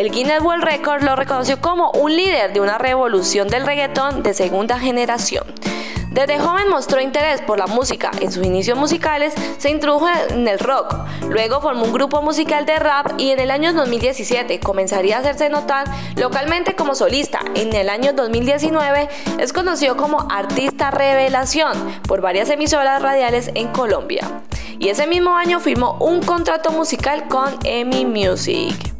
El 0.00 0.10
Guinness 0.10 0.40
World 0.40 0.64
Record 0.64 1.02
lo 1.02 1.14
reconoció 1.14 1.60
como 1.60 1.90
un 1.90 2.16
líder 2.16 2.54
de 2.54 2.60
una 2.62 2.78
revolución 2.78 3.48
del 3.48 3.66
reggaetón 3.66 4.22
de 4.22 4.32
segunda 4.32 4.78
generación. 4.78 5.44
Desde 6.10 6.38
joven 6.38 6.70
mostró 6.70 7.02
interés 7.02 7.42
por 7.42 7.58
la 7.58 7.66
música. 7.66 8.10
En 8.22 8.32
sus 8.32 8.46
inicios 8.46 8.78
musicales 8.78 9.34
se 9.58 9.68
introdujo 9.68 10.08
en 10.30 10.48
el 10.48 10.58
rock. 10.58 10.94
Luego 11.28 11.60
formó 11.60 11.84
un 11.84 11.92
grupo 11.92 12.22
musical 12.22 12.64
de 12.64 12.78
rap 12.78 13.12
y 13.18 13.32
en 13.32 13.40
el 13.40 13.50
año 13.50 13.74
2017 13.74 14.58
comenzaría 14.60 15.18
a 15.18 15.20
hacerse 15.20 15.50
notar 15.50 15.84
localmente 16.16 16.74
como 16.74 16.94
solista. 16.94 17.40
En 17.54 17.74
el 17.74 17.90
año 17.90 18.14
2019 18.14 19.06
es 19.38 19.52
conocido 19.52 19.98
como 19.98 20.26
artista 20.30 20.90
revelación 20.90 21.74
por 22.08 22.22
varias 22.22 22.48
emisoras 22.48 23.02
radiales 23.02 23.50
en 23.54 23.68
Colombia. 23.68 24.26
Y 24.78 24.88
ese 24.88 25.06
mismo 25.06 25.36
año 25.36 25.60
firmó 25.60 25.98
un 26.00 26.22
contrato 26.22 26.70
musical 26.70 27.28
con 27.28 27.58
EMI 27.64 28.06
Music. 28.06 28.90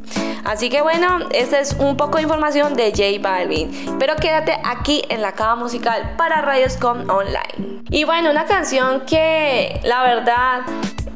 Así 0.45 0.71
que 0.71 0.83
bueno, 0.83 1.29
esta 1.33 1.59
es 1.59 1.77
un 1.79 1.97
poco 1.97 2.17
de 2.17 2.23
información 2.23 2.75
de 2.75 2.91
J 2.91 3.21
Balvin. 3.21 3.99
Pero 3.99 4.17
quédate 4.17 4.57
aquí 4.65 5.03
en 5.09 5.23
la 5.23 5.33
cava 5.33 5.57
musical 5.57 6.15
para 6.17 6.41
Radioscom 6.43 7.09
Online. 7.09 7.83
Y 7.91 8.05
bueno, 8.05 8.31
una 8.31 8.45
canción 8.45 9.01
que 9.07 9.81
la 9.85 10.03
verdad 10.03 10.61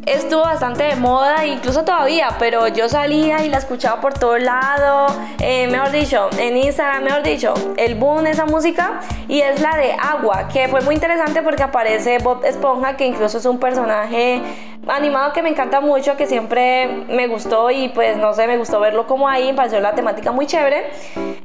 estuvo 0.07 0.43
bastante 0.43 0.85
de 0.85 0.97
moda, 0.97 1.47
incluso 1.47 1.85
todavía, 1.85 2.29
pero 2.39 2.69
yo 2.69 2.89
salía 2.89 3.45
y 3.45 3.49
la 3.49 3.59
escuchaba 3.59 4.01
por 4.01 4.15
todo 4.15 4.39
lado, 4.39 5.07
eh, 5.41 5.67
mejor 5.69 5.91
dicho, 5.91 6.29
en 6.39 6.57
Instagram, 6.57 7.05
mejor 7.05 7.23
dicho, 7.23 7.55
el 7.77 7.95
boom 7.95 8.25
de 8.25 8.31
esa 8.31 8.45
música 8.45 9.01
y 9.29 9.41
es 9.41 9.61
la 9.61 9.77
de 9.77 9.93
Agua, 9.93 10.49
que 10.49 10.69
fue 10.69 10.81
muy 10.83 10.95
interesante 10.95 11.43
porque 11.43 11.63
aparece 11.63 12.19
Bob 12.19 12.45
Esponja, 12.45 12.97
que 12.97 13.07
incluso 13.07 13.39
es 13.39 13.47
un 13.47 13.59
personaje 13.59 14.43
animado 14.89 15.33
que 15.33 15.43
me 15.43 15.51
encanta 15.51 15.81
mucho, 15.81 16.17
que 16.17 16.27
siempre 16.27 17.05
me 17.09 17.27
gustó 17.27 17.71
y 17.71 17.89
pues 17.89 18.17
no 18.17 18.33
sé, 18.35 18.47
me 18.47 18.57
gustó 18.57 18.81
verlo 18.81 19.07
como 19.07 19.29
ahí, 19.29 19.49
me 19.49 19.55
pareció 19.55 19.81
la 19.81 19.95
temática 19.95 20.33
muy 20.33 20.47
chévere. 20.47 20.91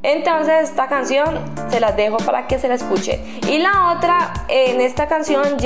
Entonces 0.04 0.69
esta 0.69 0.88
canción 0.88 1.39
se 1.69 1.80
las 1.80 1.95
dejo 1.95 2.17
para 2.17 2.47
que 2.47 2.60
se 2.60 2.67
la 2.67 2.75
escuchen. 2.75 3.21
Y 3.47 3.60
la 3.60 3.93
otra, 3.95 4.34
en 4.47 4.82
esta 4.82 5.08
canción, 5.08 5.58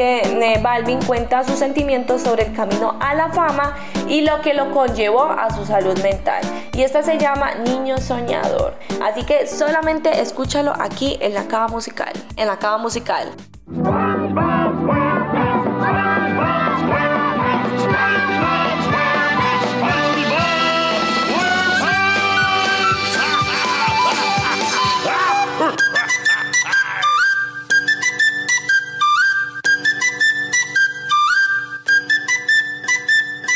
Balvin 0.61 0.99
cuenta 1.05 1.43
sus 1.43 1.59
sentimientos 1.59 2.21
sobre 2.21 2.43
el 2.43 2.53
camino 2.53 2.95
a 2.99 3.13
la 3.13 3.29
fama 3.29 3.75
y 4.07 4.21
lo 4.21 4.41
que 4.41 4.53
lo 4.53 4.71
conllevó 4.71 5.23
a 5.23 5.49
su 5.51 5.65
salud 5.65 5.97
mental. 6.01 6.41
Y 6.73 6.83
esta 6.83 7.03
se 7.03 7.17
llama 7.17 7.53
Niño 7.55 7.97
Soñador. 7.97 8.75
Así 9.03 9.23
que 9.23 9.47
solamente 9.47 10.21
escúchalo 10.21 10.73
aquí 10.79 11.17
en 11.21 11.33
la 11.33 11.47
cava 11.47 11.67
musical. 11.67 12.13
En 12.35 12.47
la 12.47 12.57
cava 12.57 12.77
musical. 12.77 13.31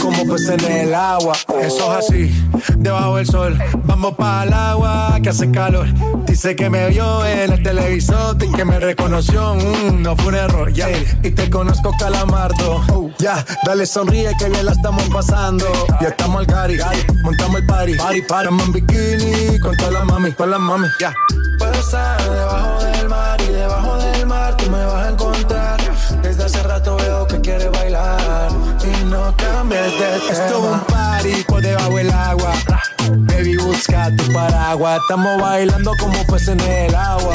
como 0.00 0.26
pues 0.26 0.48
en 0.48 0.64
el 0.64 0.94
agua. 0.94 1.34
Eso 1.60 1.98
es 1.98 2.04
así, 2.04 2.44
debajo 2.76 3.16
del 3.16 3.26
sol. 3.26 3.58
Vamos 3.84 4.14
para 4.16 4.44
el 4.44 4.52
agua 4.52 5.18
que 5.22 5.30
hace 5.30 5.50
calor. 5.50 5.86
Dice 6.26 6.56
que 6.56 6.68
me 6.68 6.88
vio 6.88 7.24
en 7.24 7.52
el 7.52 7.62
televisor 7.62 8.36
y 8.42 8.50
que 8.52 8.64
me 8.64 8.78
reconoció. 8.78 9.54
Mm, 9.54 10.02
no 10.02 10.16
fue 10.16 10.28
un 10.28 10.34
error, 10.34 10.72
ya. 10.72 10.88
Y 11.22 11.30
te 11.30 11.48
conozco, 11.50 11.92
calamardo. 11.98 13.10
ya, 13.18 13.44
dale 13.64 13.86
sonríe 13.86 14.32
que 14.38 14.48
bien 14.48 14.66
la 14.66 14.72
estamos 14.72 15.04
pasando. 15.04 15.66
Ya 16.00 16.08
estamos 16.08 16.40
al 16.40 16.46
gari, 16.46 16.78
montamos 17.22 17.60
el 17.60 17.66
party. 17.66 17.94
Party, 17.96 18.22
party. 18.22 18.44
Estamos 18.44 18.66
en 18.66 18.72
bikini 18.72 19.58
con 19.60 19.76
todas 19.76 19.92
las 19.92 20.04
mami, 20.04 20.32
con 20.32 20.50
las 20.50 20.60
mami, 20.60 20.88
ya. 21.00 21.14
Puedo 21.58 21.72
estar 21.72 22.22
debajo 22.30 22.84
del 22.84 23.08
mar 23.08 23.40
y 23.40 23.52
debajo 23.52 23.96
del 23.98 24.26
mar 24.26 24.56
tú 24.56 24.70
me 24.70 24.84
vas 24.84 25.06
a 25.06 25.10
encontrar. 25.10 25.85
Hace 26.46 26.62
rato 26.62 26.96
veo 26.96 27.26
que 27.26 27.40
quiere 27.40 27.68
bailar 27.70 28.48
y 28.84 29.04
no 29.06 29.34
cambies 29.36 29.82
de 29.82 29.98
tema. 29.98 30.16
Esto 30.30 30.44
es 30.44 30.62
un 30.62 30.80
party 30.86 31.42
por 31.42 31.60
debajo 31.60 31.96
del 31.96 32.10
agua. 32.12 32.52
Baby, 33.10 33.56
busca 33.56 34.14
tu 34.16 34.32
paraguas. 34.32 35.00
Estamos 35.00 35.42
bailando 35.42 35.90
como 35.98 36.24
peces 36.26 36.50
en 36.50 36.60
el 36.60 36.94
agua. 36.94 37.34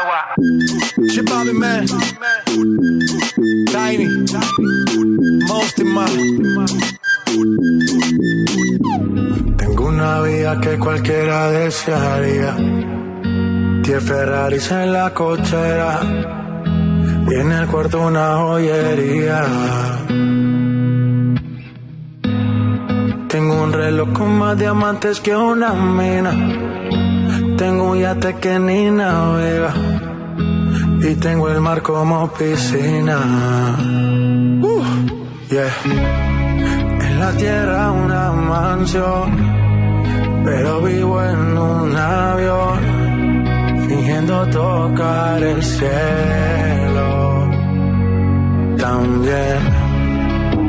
agua. 0.00 0.34
Man. 1.52 1.86
Tiny. 3.72 4.08
Mosty 5.48 5.84
Man. 5.84 6.66
Tengo 9.56 9.88
una 9.88 10.20
vida 10.22 10.60
que 10.60 10.78
cualquiera 10.78 11.50
desearía. 11.50 12.56
Diez 13.82 14.02
Ferraris 14.02 14.70
en 14.70 14.92
la 14.92 15.12
cochera. 15.12 16.00
Y 17.30 17.34
en 17.34 17.52
el 17.52 17.66
cuarto 17.68 18.06
una 18.06 18.36
joyería. 18.36 19.44
Tengo 23.28 23.62
un 23.64 23.72
reloj 23.72 24.12
con 24.12 24.38
más 24.38 24.58
diamantes 24.58 25.20
que 25.20 25.34
una 25.34 25.72
mina. 25.72 26.83
Tengo 27.56 27.92
un 27.92 27.98
yate 27.98 28.34
que 28.40 28.58
ni 28.58 28.90
navega. 28.90 29.72
Y 31.08 31.14
tengo 31.14 31.48
el 31.48 31.60
mar 31.60 31.82
como 31.82 32.28
piscina. 32.32 33.18
En 37.06 37.20
la 37.20 37.30
tierra 37.36 37.92
una 37.92 38.32
mansión. 38.32 39.28
Pero 40.44 40.80
vivo 40.82 41.22
en 41.22 41.58
un 41.58 41.96
avión. 41.96 42.80
Fingiendo 43.86 44.42
el 45.42 45.62
cielo. 45.62 47.50
También 48.78 49.58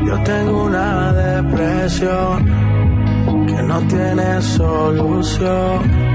yo 0.06 0.22
tengo 0.22 0.64
una 0.64 1.12
depresión 1.12 2.44
que 3.48 3.62
no 3.62 3.80
tiene 3.88 4.40
solución 4.40 6.05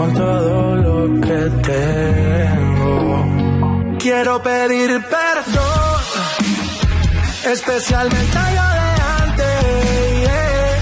con 0.00 0.14
todo 0.14 0.76
lo 0.76 1.20
que 1.20 1.40
tengo. 1.72 2.98
Quiero 3.98 4.42
pedir 4.42 4.90
perdón, 5.16 6.00
especialmente 7.44 8.38
a 8.44 8.46
yo 8.56 8.66
de 8.78 8.88
antes, 9.24 9.54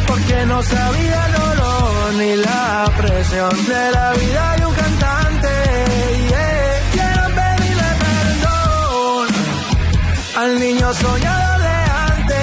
porque 0.07 0.46
no 0.46 0.62
sabía 0.62 1.26
el 1.26 1.33
dolor 1.33 2.14
ni 2.20 2.33
la 2.37 2.92
presión 2.96 3.54
de 3.72 3.85
la 3.96 4.12
vida 4.12 4.44
de 4.59 4.66
un 4.66 4.74
cantante. 4.83 5.54
Quiero 6.94 7.24
pedirle 7.38 7.90
perdón 8.07 9.26
al 10.42 10.50
niño 10.61 10.88
soñador 10.94 11.61
de 11.68 11.78
antes, 12.12 12.37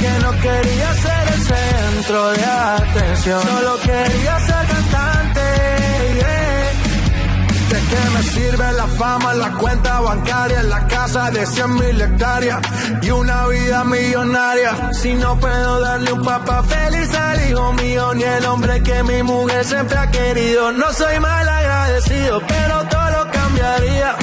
que 0.00 0.10
no 0.24 0.30
quería 0.46 0.88
ser 1.04 1.24
el 1.34 1.40
centro 1.52 2.20
de 2.32 2.44
atención, 2.44 3.40
solo 3.42 3.78
quería 3.88 4.34
ser 4.46 4.57
qué 7.98 8.10
me 8.10 8.22
sirve 8.22 8.72
la 8.72 8.86
fama, 8.86 9.34
la 9.34 9.50
cuenta 9.52 10.00
bancaria, 10.00 10.62
la 10.62 10.86
casa 10.86 11.30
de 11.30 11.46
100 11.46 11.74
mil 11.74 12.00
hectáreas 12.00 12.60
y 13.02 13.10
una 13.10 13.46
vida 13.46 13.84
millonaria? 13.84 14.92
Si 14.92 15.14
no 15.14 15.38
puedo 15.38 15.80
darle 15.80 16.12
un 16.12 16.22
papá 16.22 16.62
feliz 16.62 17.14
al 17.14 17.48
hijo 17.48 17.72
mío, 17.74 18.14
ni 18.14 18.24
el 18.24 18.44
hombre 18.46 18.82
que 18.82 19.02
mi 19.02 19.22
mujer 19.22 19.64
siempre 19.64 19.98
ha 19.98 20.10
querido. 20.10 20.72
No 20.72 20.92
soy 20.92 21.18
mal 21.20 21.48
agradecido, 21.48 22.42
pero 22.46 22.84
todo 22.88 23.10
lo 23.10 23.30
cambiaría 23.30 24.16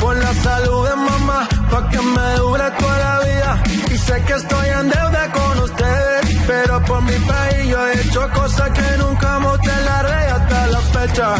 por 0.00 0.16
la 0.16 0.34
salud 0.34 0.88
de 0.88 0.96
mamá, 0.96 1.48
pa' 1.70 1.88
que 1.90 2.00
me 2.00 2.34
dure 2.36 2.70
toda 2.78 2.98
la 2.98 3.20
vida. 3.20 3.62
Y 3.92 3.98
sé 3.98 4.22
que 4.26 4.32
estoy 4.34 4.68
en 4.68 4.88
deuda 4.90 5.32
con 5.32 5.58
ustedes, 5.60 6.20
pero 6.46 6.82
por 6.84 7.02
mi 7.02 7.18
país 7.32 7.68
yo 7.68 7.86
he 7.88 8.00
hecho 8.00 8.28
cosas 8.34 8.70
que 8.70 8.96
nunca 8.98 9.38
mostré 9.38 9.63
la 9.84 10.02
red 10.02 10.28
hasta 10.36 10.66
la 10.66 10.80
fecha. 10.80 11.34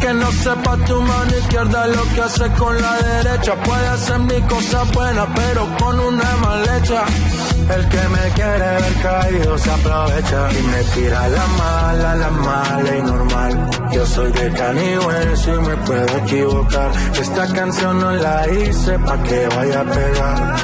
Que 0.00 0.12
no 0.14 0.30
sepa 0.30 0.76
tu 0.86 1.00
mano 1.02 1.36
izquierda 1.38 1.86
lo 1.88 2.02
que 2.14 2.22
hace 2.22 2.48
con 2.52 2.80
la 2.80 2.94
derecha. 2.98 3.54
Puede 3.62 3.88
hacer 3.88 4.18
mi 4.20 4.40
cosa 4.42 4.84
buena, 4.94 5.26
pero 5.34 5.68
con 5.78 5.98
una 5.98 6.36
mal 6.42 6.62
hecha. 6.76 7.02
El 7.74 7.88
que 7.88 8.08
me 8.08 8.30
quiere 8.34 8.70
ver 8.80 8.94
caído 9.02 9.58
se 9.58 9.70
aprovecha 9.70 10.48
y 10.52 10.62
me 10.62 10.82
tira 10.94 11.28
la 11.28 11.46
mala, 11.46 12.14
la 12.14 12.30
mala 12.30 12.96
y 12.96 13.02
normal. 13.02 13.70
Yo 13.92 14.06
soy 14.06 14.32
de 14.32 14.50
caníbal 14.52 15.34
y 15.46 15.50
me 15.50 15.76
puedo 15.78 16.18
equivocar. 16.18 16.90
Esta 17.20 17.46
canción 17.52 18.00
no 18.00 18.12
la 18.12 18.48
hice 18.48 18.98
pa' 19.00 19.22
que 19.22 19.48
vaya 19.48 19.80
a 19.80 19.84
pegar. 19.84 20.56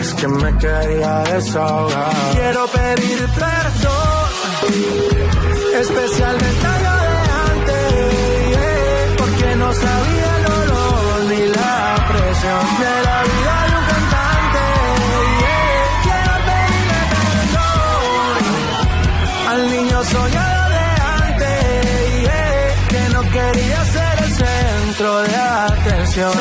Es 0.00 0.14
que 0.14 0.28
me 0.28 0.56
quería 0.56 1.18
desahogar. 1.24 2.12
Quiero 2.32 2.66
pedir 2.68 3.28
perdón, 3.34 5.09
especialmente 5.80 6.66
yo 6.84 6.94
de 7.04 7.14
antes, 7.50 9.16
porque 9.16 9.56
no 9.56 9.72
sabía 9.72 10.36
el 10.36 10.44
dolor 10.44 11.24
ni 11.30 11.42
la 11.58 11.78
presión 12.10 12.64
de 12.82 12.94
la 13.08 13.18
vida 13.30 13.54
de 13.68 13.74
un 13.80 13.84
cantante. 13.92 14.64
Quiero 16.04 16.34
pedirle 16.48 17.00
perdón 17.14 18.42
al 19.52 19.60
niño 19.70 19.98
soñador 20.04 20.70
de 20.70 20.86
antes, 21.24 21.52
que 22.90 23.02
no 23.14 23.20
quería 23.36 23.80
ser 23.94 24.14
el 24.24 24.32
centro 24.32 25.10
de 25.22 25.36
atención, 25.36 26.32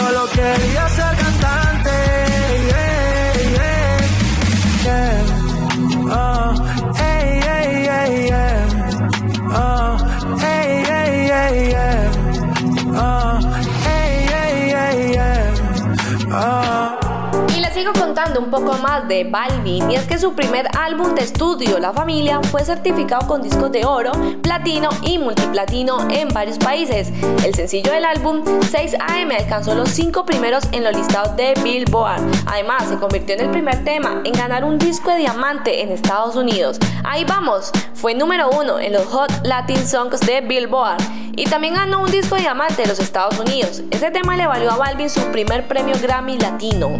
un 18.39 18.49
poco 18.49 18.77
más 18.77 19.07
de 19.07 19.25
Balvin 19.25 19.91
y 19.91 19.95
es 19.95 20.05
que 20.05 20.17
su 20.17 20.33
primer 20.33 20.67
álbum 20.77 21.13
de 21.13 21.23
estudio, 21.23 21.77
La 21.77 21.91
Familia, 21.91 22.39
fue 22.41 22.63
certificado 22.63 23.27
con 23.27 23.41
discos 23.41 23.71
de 23.71 23.85
oro, 23.85 24.13
platino 24.41 24.89
y 25.01 25.17
multiplatino 25.17 26.07
en 26.09 26.29
varios 26.29 26.57
países. 26.57 27.11
El 27.43 27.53
sencillo 27.53 27.91
del 27.91 28.05
álbum 28.05 28.43
6am 28.43 29.37
alcanzó 29.37 29.75
los 29.75 29.89
cinco 29.89 30.25
primeros 30.25 30.63
en 30.71 30.85
los 30.85 30.95
listados 30.95 31.35
de 31.35 31.53
Billboard. 31.61 32.21
Además, 32.45 32.87
se 32.87 32.97
convirtió 32.97 33.35
en 33.35 33.41
el 33.41 33.51
primer 33.51 33.83
tema 33.83 34.21
en 34.23 34.31
ganar 34.31 34.63
un 34.63 34.77
disco 34.77 35.11
de 35.11 35.17
diamante 35.17 35.81
en 35.81 35.91
Estados 35.91 36.37
Unidos. 36.37 36.79
Ahí 37.03 37.25
vamos, 37.25 37.71
fue 37.93 38.15
número 38.15 38.49
uno 38.49 38.79
en 38.79 38.93
los 38.93 39.05
Hot 39.07 39.31
Latin 39.43 39.85
Songs 39.85 40.21
de 40.21 40.39
Billboard 40.41 41.01
y 41.35 41.43
también 41.45 41.73
ganó 41.73 42.01
un 42.01 42.11
disco 42.11 42.35
de 42.35 42.41
diamante 42.41 42.83
en 42.83 42.89
los 42.89 42.99
Estados 42.99 43.37
Unidos. 43.37 43.83
Ese 43.91 44.11
tema 44.11 44.37
le 44.37 44.47
valió 44.47 44.71
a 44.71 44.77
Balvin 44.77 45.09
su 45.09 45.21
primer 45.31 45.67
premio 45.67 45.95
Grammy 46.01 46.37
Latino. 46.37 46.99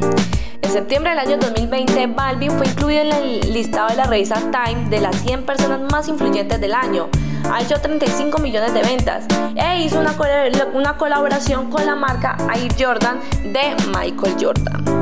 En 0.61 0.71
septiembre 0.71 1.11
del 1.11 1.19
año 1.19 1.37
2020, 1.37 2.07
Balvin 2.07 2.51
fue 2.51 2.67
incluido 2.67 3.01
en 3.01 3.11
el 3.11 3.53
listado 3.53 3.89
de 3.89 3.95
la 3.95 4.05
revista 4.05 4.35
Time 4.35 4.89
de 4.89 4.99
las 4.99 5.15
100 5.17 5.45
personas 5.45 5.79
más 5.91 6.07
influyentes 6.07 6.59
del 6.59 6.73
año. 6.73 7.09
Ha 7.51 7.61
hecho 7.61 7.79
35 7.79 8.37
millones 8.39 8.73
de 8.73 8.81
ventas 8.81 9.25
e 9.55 9.81
hizo 9.81 9.99
una, 9.99 10.15
una 10.73 10.97
colaboración 10.97 11.69
con 11.69 11.85
la 11.85 11.95
marca 11.95 12.37
Air 12.53 12.73
Jordan 12.77 13.19
de 13.43 13.75
Michael 13.87 14.35
Jordan. 14.39 14.98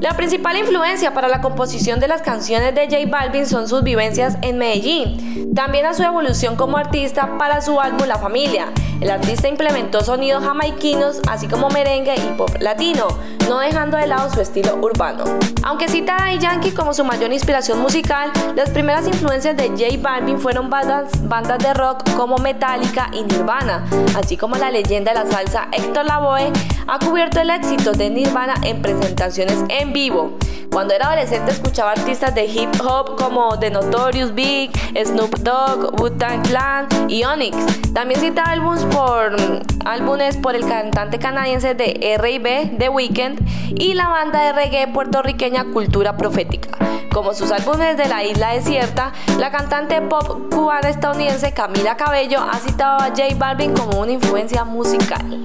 La 0.00 0.16
principal 0.16 0.56
influencia 0.56 1.12
para 1.12 1.28
la 1.28 1.42
composición 1.42 2.00
de 2.00 2.08
las 2.08 2.22
canciones 2.22 2.74
de 2.74 2.86
J 2.86 3.10
Balvin 3.10 3.44
son 3.44 3.68
sus 3.68 3.82
vivencias 3.82 4.38
en 4.40 4.56
Medellín, 4.56 5.52
también 5.54 5.84
a 5.84 5.92
su 5.92 6.02
evolución 6.02 6.56
como 6.56 6.78
artista 6.78 7.36
para 7.36 7.60
su 7.60 7.78
álbum 7.78 8.06
La 8.06 8.16
Familia. 8.16 8.68
El 9.02 9.10
artista 9.10 9.48
implementó 9.48 10.02
sonidos 10.02 10.42
jamaiquinos, 10.42 11.20
así 11.28 11.48
como 11.48 11.68
merengue 11.68 12.14
y 12.14 12.34
pop 12.38 12.50
latino, 12.60 13.08
no 13.46 13.58
dejando 13.58 13.98
de 13.98 14.06
lado 14.06 14.30
su 14.30 14.40
estilo 14.40 14.76
urbano. 14.76 15.24
Aunque 15.64 15.88
cita 15.88 16.16
a 16.16 16.34
Yankee 16.34 16.70
como 16.70 16.94
su 16.94 17.04
mayor 17.04 17.30
inspiración 17.32 17.80
musical, 17.80 18.30
las 18.54 18.70
primeras 18.70 19.06
influencias 19.06 19.56
de 19.56 19.68
J 19.68 19.98
Balvin 20.00 20.38
fueron 20.38 20.70
bandas, 20.70 21.10
bandas 21.28 21.58
de 21.58 21.74
rock 21.74 22.08
como 22.16 22.38
Metallica 22.38 23.10
y 23.12 23.22
Nirvana, 23.22 23.84
así 24.16 24.38
como 24.38 24.56
la 24.56 24.70
leyenda 24.70 25.12
de 25.12 25.24
la 25.24 25.30
salsa 25.30 25.68
Héctor 25.72 26.06
Lavoe 26.06 26.52
ha 26.86 26.98
cubierto 26.98 27.40
el 27.40 27.50
éxito 27.50 27.92
de 27.92 28.10
Nirvana 28.10 28.54
en 28.64 28.82
presentaciones 28.82 29.64
en 29.68 29.89
vivo. 29.90 30.38
Cuando 30.70 30.94
era 30.94 31.06
adolescente 31.06 31.50
escuchaba 31.50 31.92
artistas 31.92 32.32
de 32.34 32.44
hip 32.44 32.70
hop 32.80 33.16
como 33.16 33.58
The 33.58 33.70
Notorious 33.70 34.32
Big, 34.34 34.70
Snoop 35.04 35.38
Dogg, 35.40 36.00
Wu-Tang 36.00 36.42
Clan 36.42 36.86
y 37.08 37.24
Onyx. 37.24 37.56
También 37.92 38.20
cita 38.20 38.44
álbumes 38.44 38.84
por, 38.84 39.36
álbumes 39.84 40.36
por 40.36 40.54
el 40.54 40.64
cantante 40.64 41.18
canadiense 41.18 41.74
de 41.74 41.98
R&B, 42.14 42.76
The 42.78 42.88
Weeknd, 42.88 43.40
y 43.70 43.94
la 43.94 44.08
banda 44.08 44.42
de 44.42 44.52
reggae 44.52 44.86
puertorriqueña 44.86 45.64
Cultura 45.64 46.16
Profética. 46.16 46.70
Como 47.12 47.34
sus 47.34 47.50
álbumes 47.50 47.96
de 47.96 48.06
la 48.06 48.22
isla 48.22 48.52
desierta, 48.52 49.12
la 49.38 49.50
cantante 49.50 50.00
pop 50.00 50.54
cubana 50.54 50.88
estadounidense 50.88 51.52
Camila 51.52 51.96
Cabello 51.96 52.38
ha 52.40 52.56
citado 52.58 52.98
a 53.00 53.08
J 53.08 53.34
Balvin 53.36 53.74
como 53.74 54.00
una 54.00 54.12
influencia 54.12 54.62
musical. 54.64 55.42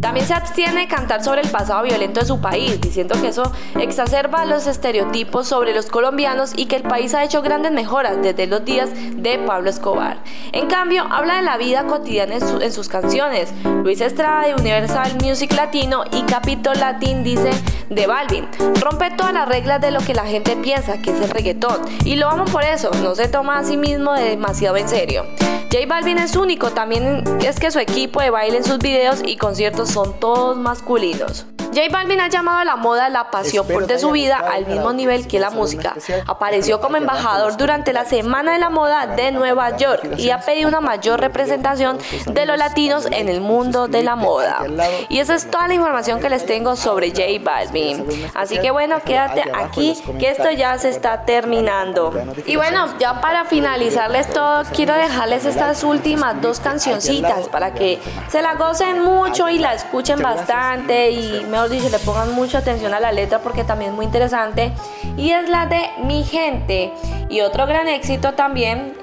También 0.00 0.26
se 0.26 0.34
abstiene 0.34 0.82
de 0.82 0.88
cantar 0.88 1.22
sobre 1.24 1.40
el 1.40 1.48
pasado 1.48 1.82
violento 1.82 2.20
de 2.20 2.26
su 2.26 2.40
país, 2.40 2.80
diciendo 2.80 3.14
que 3.20 3.28
eso 3.28 3.50
exacerba 3.80 4.44
los 4.44 4.66
estereotipos 4.66 5.48
sobre 5.48 5.74
los 5.74 5.86
colombianos 5.86 6.52
y 6.56 6.66
que 6.66 6.76
el 6.76 6.82
país 6.82 7.14
ha 7.14 7.24
hecho 7.24 7.42
grandes 7.42 7.72
mejoras 7.72 8.20
desde 8.22 8.46
los 8.46 8.64
días 8.64 8.90
de 8.94 9.38
Pablo 9.38 9.68
Escobar. 9.70 10.18
En 10.52 10.68
cambio, 10.68 11.04
habla 11.10 11.36
de 11.36 11.42
la 11.42 11.56
vida 11.56 11.84
cotidiana 11.86 12.34
en, 12.36 12.40
su- 12.46 12.60
en 12.60 12.72
sus 12.72 12.88
canciones. 12.88 13.52
Luis 13.64 14.00
Estrada 14.00 14.46
de 14.46 14.54
Universal 14.54 15.16
Music 15.22 15.52
Latino 15.54 16.04
y 16.12 16.22
Capitol 16.22 16.78
Latin 16.78 17.24
dice 17.24 17.50
de 17.90 18.06
Balvin, 18.06 18.46
rompe 18.80 19.10
todas 19.12 19.32
las 19.32 19.48
reglas 19.48 19.80
de 19.80 19.90
lo 19.90 20.00
que 20.00 20.14
la 20.14 20.24
gente 20.24 20.56
piensa 20.56 20.98
que 20.98 21.10
es 21.10 21.20
el 21.20 21.30
reggaetón 21.30 21.80
y 22.04 22.16
lo 22.16 22.28
amo 22.28 22.44
por 22.46 22.64
eso, 22.64 22.90
no 23.02 23.14
se 23.14 23.28
toma 23.28 23.58
a 23.58 23.64
sí 23.64 23.76
mismo 23.76 24.12
demasiado 24.12 24.76
en 24.76 24.88
serio. 24.88 25.24
J 25.72 25.84
Balvin 25.88 26.18
es 26.18 26.36
único, 26.36 26.70
también 26.70 27.22
es 27.44 27.58
que 27.58 27.70
su 27.70 27.78
equipo 27.80 28.20
de 28.20 28.30
baile 28.30 28.56
en 28.58 28.64
sus 28.64 28.78
videos 28.78 29.20
y 29.24 29.36
conciertos 29.36 29.85
son 29.86 30.18
todos 30.20 30.56
masculinos. 30.56 31.46
J 31.76 31.88
Balvin 31.90 32.20
ha 32.20 32.28
llamado 32.28 32.56
a 32.56 32.64
la 32.64 32.76
moda 32.76 33.10
la 33.10 33.30
pasión 33.30 33.66
por 33.66 33.86
de 33.86 33.98
su 33.98 34.10
vida 34.12 34.36
al 34.38 34.66
mismo 34.66 34.94
nivel 34.94 35.28
que 35.28 35.38
la 35.38 35.50
música. 35.50 35.92
Apareció 36.26 36.80
como 36.80 36.96
embajador 36.96 37.58
durante 37.58 37.92
la 37.92 38.06
Semana 38.06 38.54
de 38.54 38.58
la 38.58 38.70
Moda 38.70 39.06
de 39.08 39.30
Nueva 39.30 39.76
York 39.76 40.14
y 40.16 40.30
ha 40.30 40.40
pedido 40.40 40.68
una 40.68 40.80
mayor 40.80 41.20
representación 41.20 41.98
de 42.28 42.46
los 42.46 42.56
latinos 42.56 43.06
en 43.12 43.28
el 43.28 43.42
mundo 43.42 43.88
de 43.88 44.02
la 44.02 44.16
moda. 44.16 44.64
Y 45.10 45.18
esa 45.18 45.34
es 45.34 45.50
toda 45.50 45.68
la 45.68 45.74
información 45.74 46.18
que 46.18 46.30
les 46.30 46.46
tengo 46.46 46.76
sobre 46.76 47.10
J 47.10 47.24
Balvin. 47.42 48.06
Así 48.32 48.58
que 48.58 48.70
bueno, 48.70 48.96
quédate 49.04 49.42
aquí 49.54 50.00
que 50.18 50.30
esto 50.30 50.50
ya 50.52 50.78
se 50.78 50.88
está 50.88 51.26
terminando. 51.26 52.10
Y 52.46 52.56
bueno, 52.56 52.94
ya 52.98 53.20
para 53.20 53.44
finalizarles 53.44 54.30
todo, 54.30 54.62
quiero 54.74 54.94
dejarles 54.94 55.44
estas 55.44 55.84
últimas 55.84 56.40
dos 56.40 56.58
cancioncitas 56.58 57.50
para 57.50 57.74
que 57.74 58.00
se 58.30 58.40
la 58.40 58.54
gocen 58.54 59.02
mucho 59.02 59.50
y 59.50 59.58
la 59.58 59.74
escuchen 59.74 60.22
bastante 60.22 61.10
y 61.10 61.44
mejor 61.68 61.82
dicho, 61.82 61.96
le 61.96 62.04
pongan 62.04 62.34
mucha 62.34 62.58
atención 62.58 62.94
a 62.94 63.00
la 63.00 63.12
letra 63.12 63.40
porque 63.40 63.64
también 63.64 63.90
es 63.90 63.96
muy 63.96 64.04
interesante. 64.04 64.72
Y 65.16 65.30
es 65.30 65.48
la 65.48 65.66
de 65.66 65.90
Mi 66.04 66.24
Gente. 66.24 66.92
Y 67.28 67.40
otro 67.40 67.66
gran 67.66 67.88
éxito 67.88 68.34
también 68.34 68.96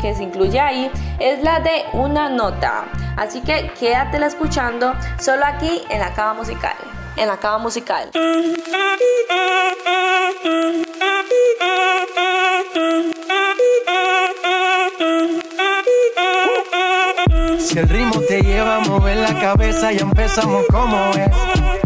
que 0.00 0.14
se 0.14 0.22
incluye 0.22 0.60
ahí 0.60 0.90
es 1.18 1.42
la 1.42 1.60
de 1.60 1.84
Una 1.92 2.28
Nota. 2.28 2.84
Así 3.16 3.40
que 3.40 3.70
quédatela 3.78 4.26
escuchando 4.26 4.94
solo 5.18 5.44
aquí 5.44 5.82
en 5.88 6.00
la 6.00 6.12
cava 6.14 6.34
musical. 6.34 6.76
En 7.16 7.28
la 7.28 7.38
cava 7.38 7.58
musical. 7.58 8.10
Si 17.58 17.78
el 17.78 17.88
ritmo 17.88 18.20
te 18.20 18.42
lleva 18.42 18.76
a 18.76 18.80
mover 18.80 19.16
la 19.16 19.40
cabeza, 19.40 19.92
ya 19.92 20.02
empezamos 20.02 20.64
como 20.70 20.96
es. 21.14 21.85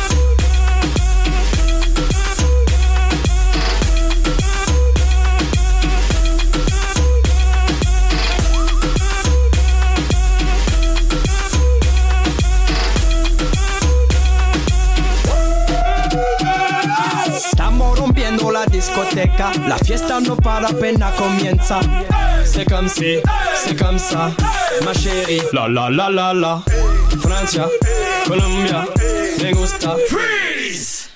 La 19.67 19.77
fiesta 19.77 20.19
no 20.19 20.35
para, 20.35 20.67
pena 20.69 21.11
comienza. 21.11 21.79
C'est 22.43 22.65
comme 22.65 22.87
si, 22.87 23.17
c'est 23.55 23.77
comme 23.77 23.99
ça, 23.99 24.31
ma 24.83 24.93
chérie. 24.93 25.41
La 25.53 25.67
la 25.67 25.89
la 25.89 26.09
la 26.09 26.33
la. 26.33 26.63
Francia, 27.21 27.67
Colombia, 28.25 28.85
me 29.43 29.53
gusta. 29.53 29.95
Freeze. 30.09 31.09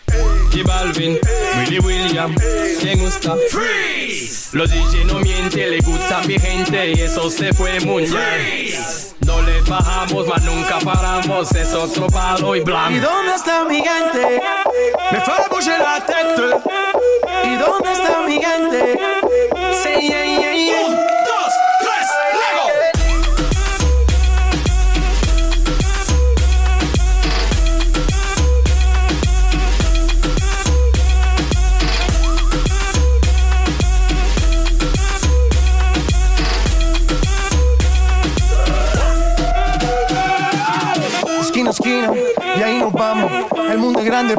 Y 0.54 0.62
Balvin, 0.62 1.18
Willy 1.58 1.80
William, 1.80 2.36
me 2.84 2.96
gusta. 2.96 3.36
Freeze. 3.50 4.50
Los 4.54 4.70
DJ 4.70 5.06
no 5.06 5.20
mienten, 5.20 5.72
le 5.72 5.80
gusta 5.80 6.22
mi 6.28 6.40
gente 6.40 6.92
y 6.92 7.02
eso 7.02 7.30
se 7.30 7.54
fue 7.54 7.80
muy 7.80 8.04
bien. 8.04 8.76
No 9.26 9.42
le 9.42 9.62
bajamos, 9.62 10.28
mas 10.28 10.44
nunca 10.44 10.78
paramos, 10.80 11.52
es 11.54 11.74
otro 11.74 12.08
palo 12.08 12.56
y 12.56 12.60
blanco. 12.62 12.92
¿Y 12.92 13.00
dónde 13.00 13.34
está 13.36 13.66
mi 13.66 13.78
gente? 13.78 14.42
Me 15.12 15.22
fue 15.22 15.34
a 15.34 15.48
la 15.80 16.06
tête. 16.06 16.42
¿Y 17.44 17.56
dónde 17.58 17.92
está 17.92 18.22
mi 18.22 18.42
gente? 18.42 19.00
Sí, 19.84 20.08
yeah, 20.08 20.26
yeah, 20.26 20.54
yeah. 20.54 21.15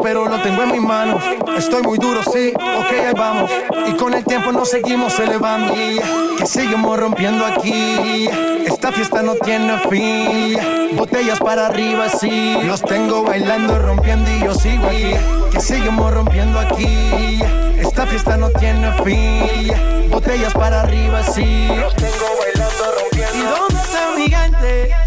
Pero 0.06 0.28
lo 0.28 0.40
tengo 0.40 0.62
en 0.62 0.70
mis 0.70 0.80
manos. 0.80 1.20
Estoy 1.58 1.82
muy 1.82 1.98
duro, 1.98 2.22
sí, 2.22 2.52
ok, 2.54 3.06
ahí 3.08 3.14
vamos. 3.18 3.50
Y 3.88 3.94
con 3.94 4.14
el 4.14 4.24
tiempo 4.24 4.52
nos 4.52 4.70
seguimos 4.70 5.18
elevando. 5.18 5.74
Que 5.74 6.46
seguimos 6.46 6.96
rompiendo 6.96 7.44
aquí. 7.44 8.28
Esta 8.64 8.92
fiesta 8.92 9.22
no 9.22 9.34
tiene 9.34 9.76
fin. 9.90 10.96
Botellas 10.96 11.40
para 11.40 11.66
arriba, 11.66 12.08
sí. 12.08 12.56
Los 12.62 12.82
tengo 12.82 13.24
bailando, 13.24 13.80
rompiendo 13.80 14.30
y 14.30 14.44
yo 14.44 14.54
sigo 14.54 14.86
aquí. 14.86 15.14
Que 15.50 15.60
seguimos 15.60 16.14
rompiendo 16.14 16.60
aquí. 16.60 17.40
Esta 17.76 18.06
fiesta 18.06 18.36
no 18.36 18.50
tiene 18.50 18.92
fin. 19.02 20.08
Botellas 20.08 20.54
para 20.54 20.82
arriba, 20.82 21.24
sí. 21.24 21.66
Los 21.80 21.96
tengo 21.96 22.26
bailando, 22.38 22.84
rompiendo. 23.00 23.36
¿Y 23.36 23.42
dónde 23.42 23.82
está 23.82 24.10
mi 24.14 24.22
gigante? 24.22 25.05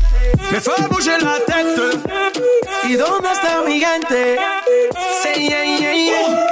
Me 0.52 0.60
fue 0.60 0.74
a 0.76 1.18
la 1.20 1.40
tête. 1.46 2.00
¿Y 2.86 2.96
dónde 2.96 3.32
está 3.32 3.62
mi 3.62 3.74
gigante? 3.74 4.38
Sí, 5.22 5.48
yeah, 5.48 5.78
yeah, 5.78 5.94
yeah. 5.94 6.49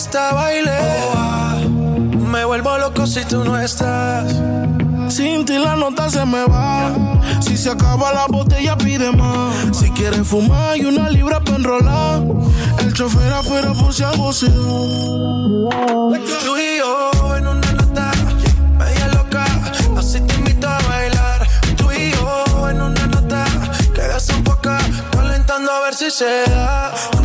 Pista 0.00 0.32
baile. 0.32 0.78
Me 2.32 2.42
vuelvo 2.46 2.78
loco 2.78 3.06
si 3.06 3.22
tú 3.26 3.44
no 3.44 3.58
estás. 3.60 4.32
Sin 5.08 5.44
ti 5.44 5.58
la 5.58 5.76
nota 5.76 6.08
se 6.08 6.24
me 6.24 6.42
va. 6.46 6.90
Si 7.42 7.54
se 7.58 7.68
acaba 7.68 8.10
la 8.14 8.26
botella, 8.26 8.78
pide 8.78 9.12
más. 9.12 9.76
Si 9.76 9.90
quieres 9.90 10.26
fumar, 10.26 10.78
y 10.78 10.86
una 10.86 11.10
libra 11.10 11.40
para 11.40 11.58
enrolar. 11.58 12.22
El 12.78 12.94
chofer 12.94 13.30
afuera 13.30 13.74
por 13.74 13.92
si 13.92 14.02
algo 14.02 14.32
se 14.32 14.46
Tú 14.46 14.52
y 16.56 16.78
yo 16.78 17.36
en 17.36 17.46
una 17.46 17.72
nota, 17.72 18.10
media 18.78 19.08
loca. 19.08 19.44
Así 19.98 20.18
te 20.22 20.34
invito 20.36 20.66
a 20.66 20.78
bailar. 20.88 21.46
Tú 21.76 21.92
y 21.92 22.10
yo 22.12 22.70
en 22.70 22.80
una 22.80 23.06
nota, 23.06 23.44
quedas 23.94 24.30
un 24.30 24.44
poco 24.44 24.70
calentando 25.12 25.70
a 25.70 25.80
ver 25.80 25.94
si 25.94 26.10
se 26.10 26.44
da. 26.48 27.19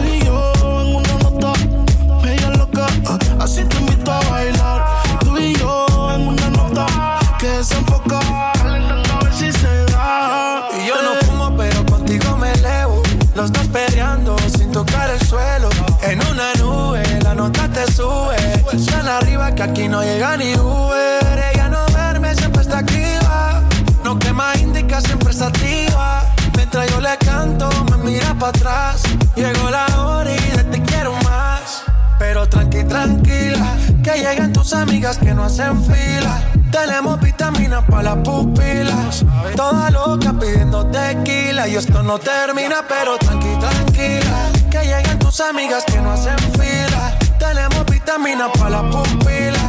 En 16.08 16.22
una 16.28 16.53
nube, 16.56 17.03
la 17.24 17.34
nota 17.34 17.68
te 17.68 17.91
sube. 17.91 18.38
Tan 18.86 19.08
arriba 19.08 19.53
que 19.56 19.64
aquí 19.64 19.88
no 19.88 20.03
llega 20.03 20.38
ni 20.38 20.53
Uber. 20.53 21.43
Ella 21.51 21.68
no 21.70 21.84
duerme, 21.88 22.36
siempre 22.36 22.62
está 22.62 22.80
activa. 22.80 23.62
No 24.03 24.20
quema 24.20 24.53
indica, 24.58 25.01
siempre 25.01 25.32
está 25.32 25.47
activa. 25.47 26.24
Mientras 26.56 26.89
yo 26.91 27.01
le 27.01 27.18
canto, 27.18 27.70
me 27.91 27.97
mira 27.97 28.34
para 28.36 28.49
atrás 28.49 29.03
Llegó 29.36 29.70
la 29.70 29.86
hora 29.99 30.32
y 30.32 30.58
de 30.58 30.64
te 30.66 30.82
quiero 30.84 31.14
más. 31.24 31.84
Pero 32.20 32.47
tranqui, 32.47 32.84
tranquila, 32.84 33.76
que 34.03 34.14
lleguen 34.20 34.53
tus 34.53 34.74
amigas 34.74 35.18
que 35.18 35.34
no 35.34 35.43
hacen 35.43 35.84
fila. 35.84 36.41
Tenemos 36.72 37.20
vitaminas 37.20 37.84
para 37.89 38.16
las 38.16 38.18
pupilas. 38.18 39.26
Toda 39.56 39.89
loca 39.89 40.34
pidiendo 40.39 40.86
tequila. 40.86 41.68
Y 41.68 41.76
esto 41.76 42.03
no 42.03 42.20
termina, 42.20 42.86
pero 42.88 43.18
tranqui, 43.18 43.58
tranquila. 43.60 44.55
Que 44.76 44.82
lleguen 44.88 45.20
tus 45.20 45.40
amigas 45.40 45.86
que 45.86 46.02
no 46.02 46.12
hacen 46.12 46.38
fila. 46.60 47.18
Tenemos 47.40 47.86
vitaminas 47.86 48.50
para 48.58 48.82
las 48.82 48.94
pupilas. 48.94 49.64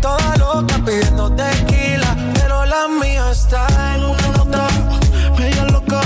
Toda 0.00 0.34
loca 0.38 0.80
pidiendo 0.82 1.30
tequila. 1.32 2.16
Pero 2.32 2.64
la 2.64 2.88
mía 2.88 3.30
está 3.30 3.66
en 3.94 4.04
una 4.04 4.28
nota. 4.28 4.66
Media 5.38 5.64
loca, 5.64 6.00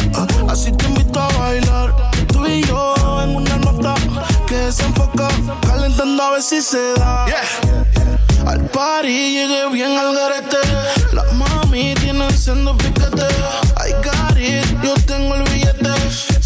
así 0.49 0.73
te 0.73 0.85
invito 0.87 1.21
a 1.21 1.29
bailar. 1.39 1.95
Tú 2.27 2.45
y 2.45 2.65
yo 2.65 3.23
en 3.23 3.37
una 3.37 3.57
nota 3.59 3.95
que 4.49 4.57
desenfoca. 4.57 5.29
Calentando 5.69 6.21
a 6.21 6.31
ver 6.33 6.43
si 6.43 6.61
se 6.61 6.95
da. 6.95 7.27
Al 8.49 8.65
party 8.71 9.33
llegué 9.33 9.69
bien 9.71 9.97
al 9.97 10.13
garete. 10.13 10.59
Las 11.13 11.33
mami 11.35 11.95
tienen 12.01 12.37
siendo 12.37 12.77
piquete. 12.77 13.29
I 13.77 13.93
got 14.03 14.37
it, 14.37 14.67
yo 14.83 14.95
tengo 15.07 15.37
el 15.37 15.45
billete. 15.45 15.80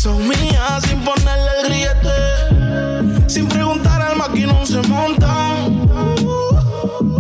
Son 0.05 0.29
mías 0.29 0.83
sin 0.87 1.01
ponerle 1.03 1.89
el. 2.03 3.25
Sin 3.27 3.49
preguntar 3.49 4.03
al 4.03 4.19
maquinón 4.19 4.67
se 4.67 4.83
montan. 4.83 5.89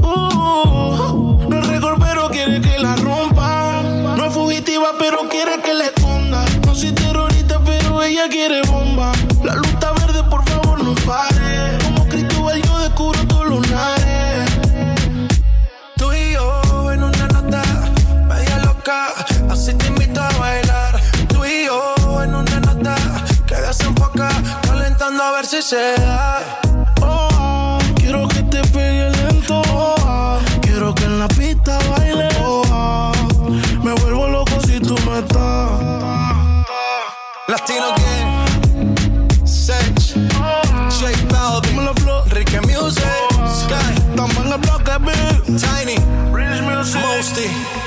Uh, 0.02 0.06
uh, 0.06 1.48
no 1.48 1.58
es 1.60 1.66
récord, 1.66 1.98
pero 1.98 2.28
quiere 2.28 2.60
que 2.60 2.78
la 2.78 2.94
rompa. 2.96 3.80
No 3.82 4.26
es 4.26 4.34
fugitiva, 4.34 4.88
pero 4.98 5.26
quiere 5.30 5.62
que 5.62 5.72
le 5.72 5.86
esconda. 5.86 6.44
No 6.66 6.74
soy 6.74 6.92
terrorista, 6.92 7.58
pero 7.64 8.02
ella 8.02 8.28
quiere 8.28 8.60
bomba. 8.66 9.12
La 9.42 9.54
luz 9.54 9.68
está 9.68 9.93
se 25.64 25.94
da. 25.98 26.60
Oh, 27.00 27.78
quiero 27.96 28.28
que 28.28 28.42
te 28.42 28.60
pegue 28.68 29.08
lento. 29.10 29.62
Oh, 29.72 30.38
quiero 30.60 30.94
que 30.94 31.04
en 31.04 31.18
la 31.20 31.28
pista 31.28 31.78
baile. 31.90 32.28
Oh, 32.44 33.12
me 33.82 33.92
vuelvo 33.94 34.26
loco 34.28 34.60
si 34.66 34.78
tú 34.78 34.94
no 35.06 35.16
estás. 35.16 35.80
Latino 37.48 37.94
Gang, 37.96 39.46
Sech, 39.46 40.14
J 40.98 41.12
Balvin, 41.30 41.88
Ricky 42.26 42.60
Music, 42.60 43.04
Sky, 43.60 43.94
en 44.12 44.52
el 44.52 44.58
bloque, 44.58 44.98
big, 45.00 45.44
Tiny, 45.58 45.96
Mosty. 47.00 47.83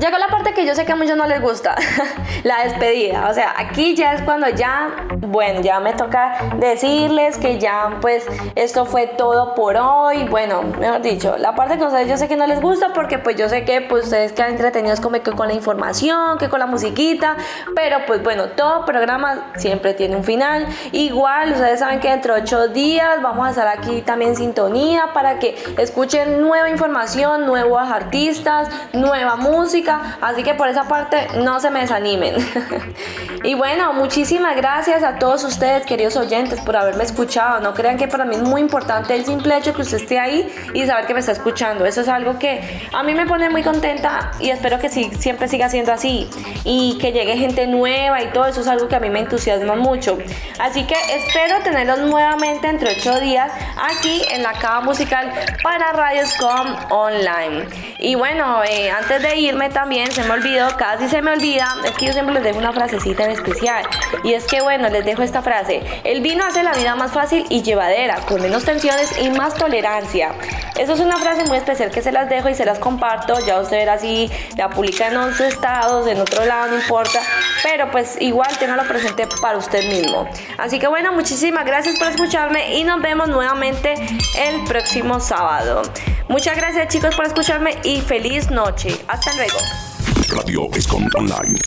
Llegó 0.00 0.18
la 0.18 0.26
parte 0.26 0.54
que 0.54 0.66
yo 0.66 0.74
sé 0.74 0.84
que 0.84 0.92
a 0.92 0.96
muchos 0.96 1.16
no 1.16 1.26
les 1.26 1.40
gusta, 1.40 1.76
la 2.42 2.64
despedida. 2.64 3.28
O 3.30 3.34
sea, 3.34 3.54
aquí 3.56 3.94
ya 3.94 4.14
es 4.14 4.22
cuando 4.22 4.48
ya, 4.48 5.06
bueno, 5.20 5.60
ya 5.60 5.78
me 5.78 5.92
toca 5.92 6.36
decirles 6.56 7.38
que 7.38 7.58
ya, 7.58 7.98
pues, 8.00 8.26
esto 8.56 8.86
fue 8.86 9.06
todo 9.06 9.54
por 9.54 9.76
hoy. 9.76 10.24
Bueno, 10.24 10.62
mejor 10.80 11.00
dicho, 11.00 11.36
la 11.38 11.54
parte 11.54 11.78
que 11.78 11.84
ustedes 11.84 12.08
yo 12.08 12.16
sé 12.16 12.26
que 12.26 12.36
no 12.36 12.46
les 12.46 12.60
gusta 12.60 12.92
porque, 12.92 13.18
pues, 13.18 13.36
yo 13.36 13.48
sé 13.48 13.64
que 13.64 13.82
pues, 13.82 14.04
ustedes 14.04 14.32
quedan 14.32 14.50
entretenidos 14.52 15.00
como 15.00 15.22
que 15.22 15.30
con 15.30 15.46
la 15.46 15.54
información, 15.54 16.38
que 16.38 16.48
con 16.48 16.58
la 16.58 16.66
musiquita. 16.66 17.36
Pero, 17.76 17.98
pues, 18.06 18.20
bueno, 18.22 18.48
todo 18.48 18.84
programa 18.84 19.52
siempre 19.56 19.94
tiene 19.94 20.16
un 20.16 20.24
final. 20.24 20.66
Igual, 20.90 21.52
ustedes 21.52 21.78
saben 21.78 22.00
que 22.00 22.10
dentro 22.10 22.34
de 22.34 22.42
ocho 22.42 22.66
días 22.68 23.22
vamos 23.22 23.46
a 23.46 23.50
estar 23.50 23.68
aquí 23.68 24.02
también 24.02 24.32
en 24.32 24.36
sintonía 24.36 25.12
para 25.12 25.38
que 25.38 25.56
escuchen 25.78 26.40
nueva 26.40 26.68
información, 26.68 27.46
nuevos 27.46 27.88
artistas, 27.88 28.68
nueva 28.92 29.36
música. 29.36 29.83
Así 30.20 30.42
que 30.42 30.54
por 30.54 30.68
esa 30.68 30.88
parte 30.88 31.28
no 31.36 31.60
se 31.60 31.70
me 31.70 31.80
desanimen. 31.80 32.36
y 33.44 33.52
bueno, 33.52 33.92
muchísimas 33.92 34.56
gracias 34.56 35.02
a 35.02 35.18
todos 35.18 35.44
ustedes, 35.44 35.84
queridos 35.84 36.16
oyentes, 36.16 36.62
por 36.62 36.78
haberme 36.78 37.04
escuchado. 37.04 37.60
No 37.60 37.74
crean 37.74 37.98
que 37.98 38.08
para 38.08 38.24
mí 38.24 38.36
es 38.36 38.40
muy 38.40 38.62
importante 38.62 39.14
el 39.14 39.26
simple 39.26 39.54
hecho 39.58 39.74
que 39.74 39.82
usted 39.82 39.98
esté 39.98 40.18
ahí 40.18 40.50
y 40.72 40.86
saber 40.86 41.04
que 41.04 41.12
me 41.12 41.20
está 41.20 41.32
escuchando. 41.32 41.84
Eso 41.84 42.00
es 42.00 42.08
algo 42.08 42.38
que 42.38 42.88
a 42.94 43.02
mí 43.02 43.12
me 43.12 43.26
pone 43.26 43.50
muy 43.50 43.62
contenta 43.62 44.30
y 44.40 44.48
espero 44.48 44.78
que 44.78 44.88
sí, 44.88 45.10
siempre 45.18 45.46
siga 45.46 45.68
siendo 45.68 45.92
así. 45.92 46.30
Y 46.64 46.96
que 46.98 47.12
llegue 47.12 47.36
gente 47.36 47.66
nueva 47.66 48.22
y 48.22 48.28
todo 48.28 48.46
eso 48.46 48.62
es 48.62 48.66
algo 48.66 48.88
que 48.88 48.96
a 48.96 49.00
mí 49.00 49.10
me 49.10 49.20
entusiasma 49.20 49.76
mucho. 49.76 50.16
Así 50.58 50.84
que 50.84 50.96
espero 51.14 51.60
tenerlos 51.62 51.98
nuevamente 51.98 52.66
entre 52.68 52.92
ocho 52.92 53.20
días 53.20 53.52
aquí 53.76 54.22
en 54.32 54.42
la 54.42 54.54
cava 54.54 54.80
musical 54.80 55.30
para 55.62 55.92
Radioscom 55.92 56.76
Online. 56.88 57.66
Y 57.98 58.14
bueno, 58.14 58.62
eh, 58.64 58.90
antes 58.90 59.22
de 59.22 59.36
irme 59.36 59.68
también 59.68 60.10
se 60.10 60.24
me 60.24 60.30
olvidó, 60.30 60.68
casi 60.78 61.08
se 61.08 61.20
me 61.20 61.32
olvida, 61.32 61.68
es 61.84 61.92
que 61.92 62.06
yo 62.06 62.12
siempre 62.14 62.34
les 62.34 62.42
dejo 62.42 62.58
una 62.58 62.72
frasecita 62.72 63.24
en 63.24 63.33
especial. 63.34 63.84
Y 64.22 64.34
es 64.34 64.46
que 64.46 64.62
bueno, 64.62 64.88
les 64.88 65.04
dejo 65.04 65.22
esta 65.22 65.42
frase. 65.42 65.82
El 66.04 66.22
vino 66.22 66.44
hace 66.44 66.62
la 66.62 66.72
vida 66.72 66.94
más 66.94 67.12
fácil 67.12 67.46
y 67.48 67.62
llevadera, 67.62 68.16
con 68.26 68.40
menos 68.42 68.64
tensiones 68.64 69.18
y 69.20 69.30
más 69.30 69.54
tolerancia. 69.54 70.32
Eso 70.78 70.94
es 70.94 71.00
una 71.00 71.18
frase 71.18 71.44
muy 71.44 71.56
especial 71.56 71.90
que 71.90 72.02
se 72.02 72.10
las 72.10 72.28
dejo 72.28 72.48
y 72.48 72.54
se 72.54 72.64
las 72.64 72.78
comparto. 72.78 73.38
Ya 73.46 73.60
usted 73.60 73.76
verá 73.76 73.98
si 73.98 74.30
la 74.56 74.70
publica 74.70 75.08
en 75.08 75.16
otros 75.16 75.40
estados, 75.40 76.06
en 76.08 76.20
otro 76.20 76.44
lado, 76.44 76.68
no 76.68 76.76
importa. 76.76 77.20
Pero 77.62 77.90
pues 77.90 78.20
igual 78.20 78.50
tenganlo 78.58 78.84
presente 78.84 79.26
para 79.40 79.58
usted 79.58 79.88
mismo. 79.88 80.28
Así 80.58 80.78
que 80.78 80.86
bueno, 80.88 81.12
muchísimas 81.12 81.64
gracias 81.64 81.98
por 81.98 82.08
escucharme 82.08 82.74
y 82.76 82.84
nos 82.84 83.00
vemos 83.00 83.28
nuevamente 83.28 83.94
el 84.38 84.64
próximo 84.64 85.20
sábado. 85.20 85.82
Muchas 86.28 86.56
gracias 86.56 86.88
chicos 86.88 87.14
por 87.14 87.26
escucharme 87.26 87.76
y 87.84 88.00
feliz 88.00 88.50
noche. 88.50 88.96
Hasta 89.08 89.32
luego. 89.34 89.93
Radio 90.34 90.68
Escom 90.74 91.08
Online. 91.14 91.58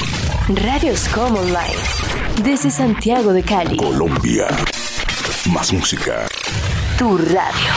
Radioscom 0.49 1.36
Online. 1.38 1.80
Desde 2.43 2.70
Santiago 2.70 3.32
de 3.32 3.41
Cali. 3.41 3.78
Colombia. 3.78 4.47
Más 5.51 5.72
música. 5.72 6.28
Tu 6.97 7.18
radio. 7.18 7.74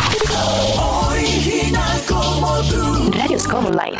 Radioscom 3.12 3.66
Online. 3.66 3.98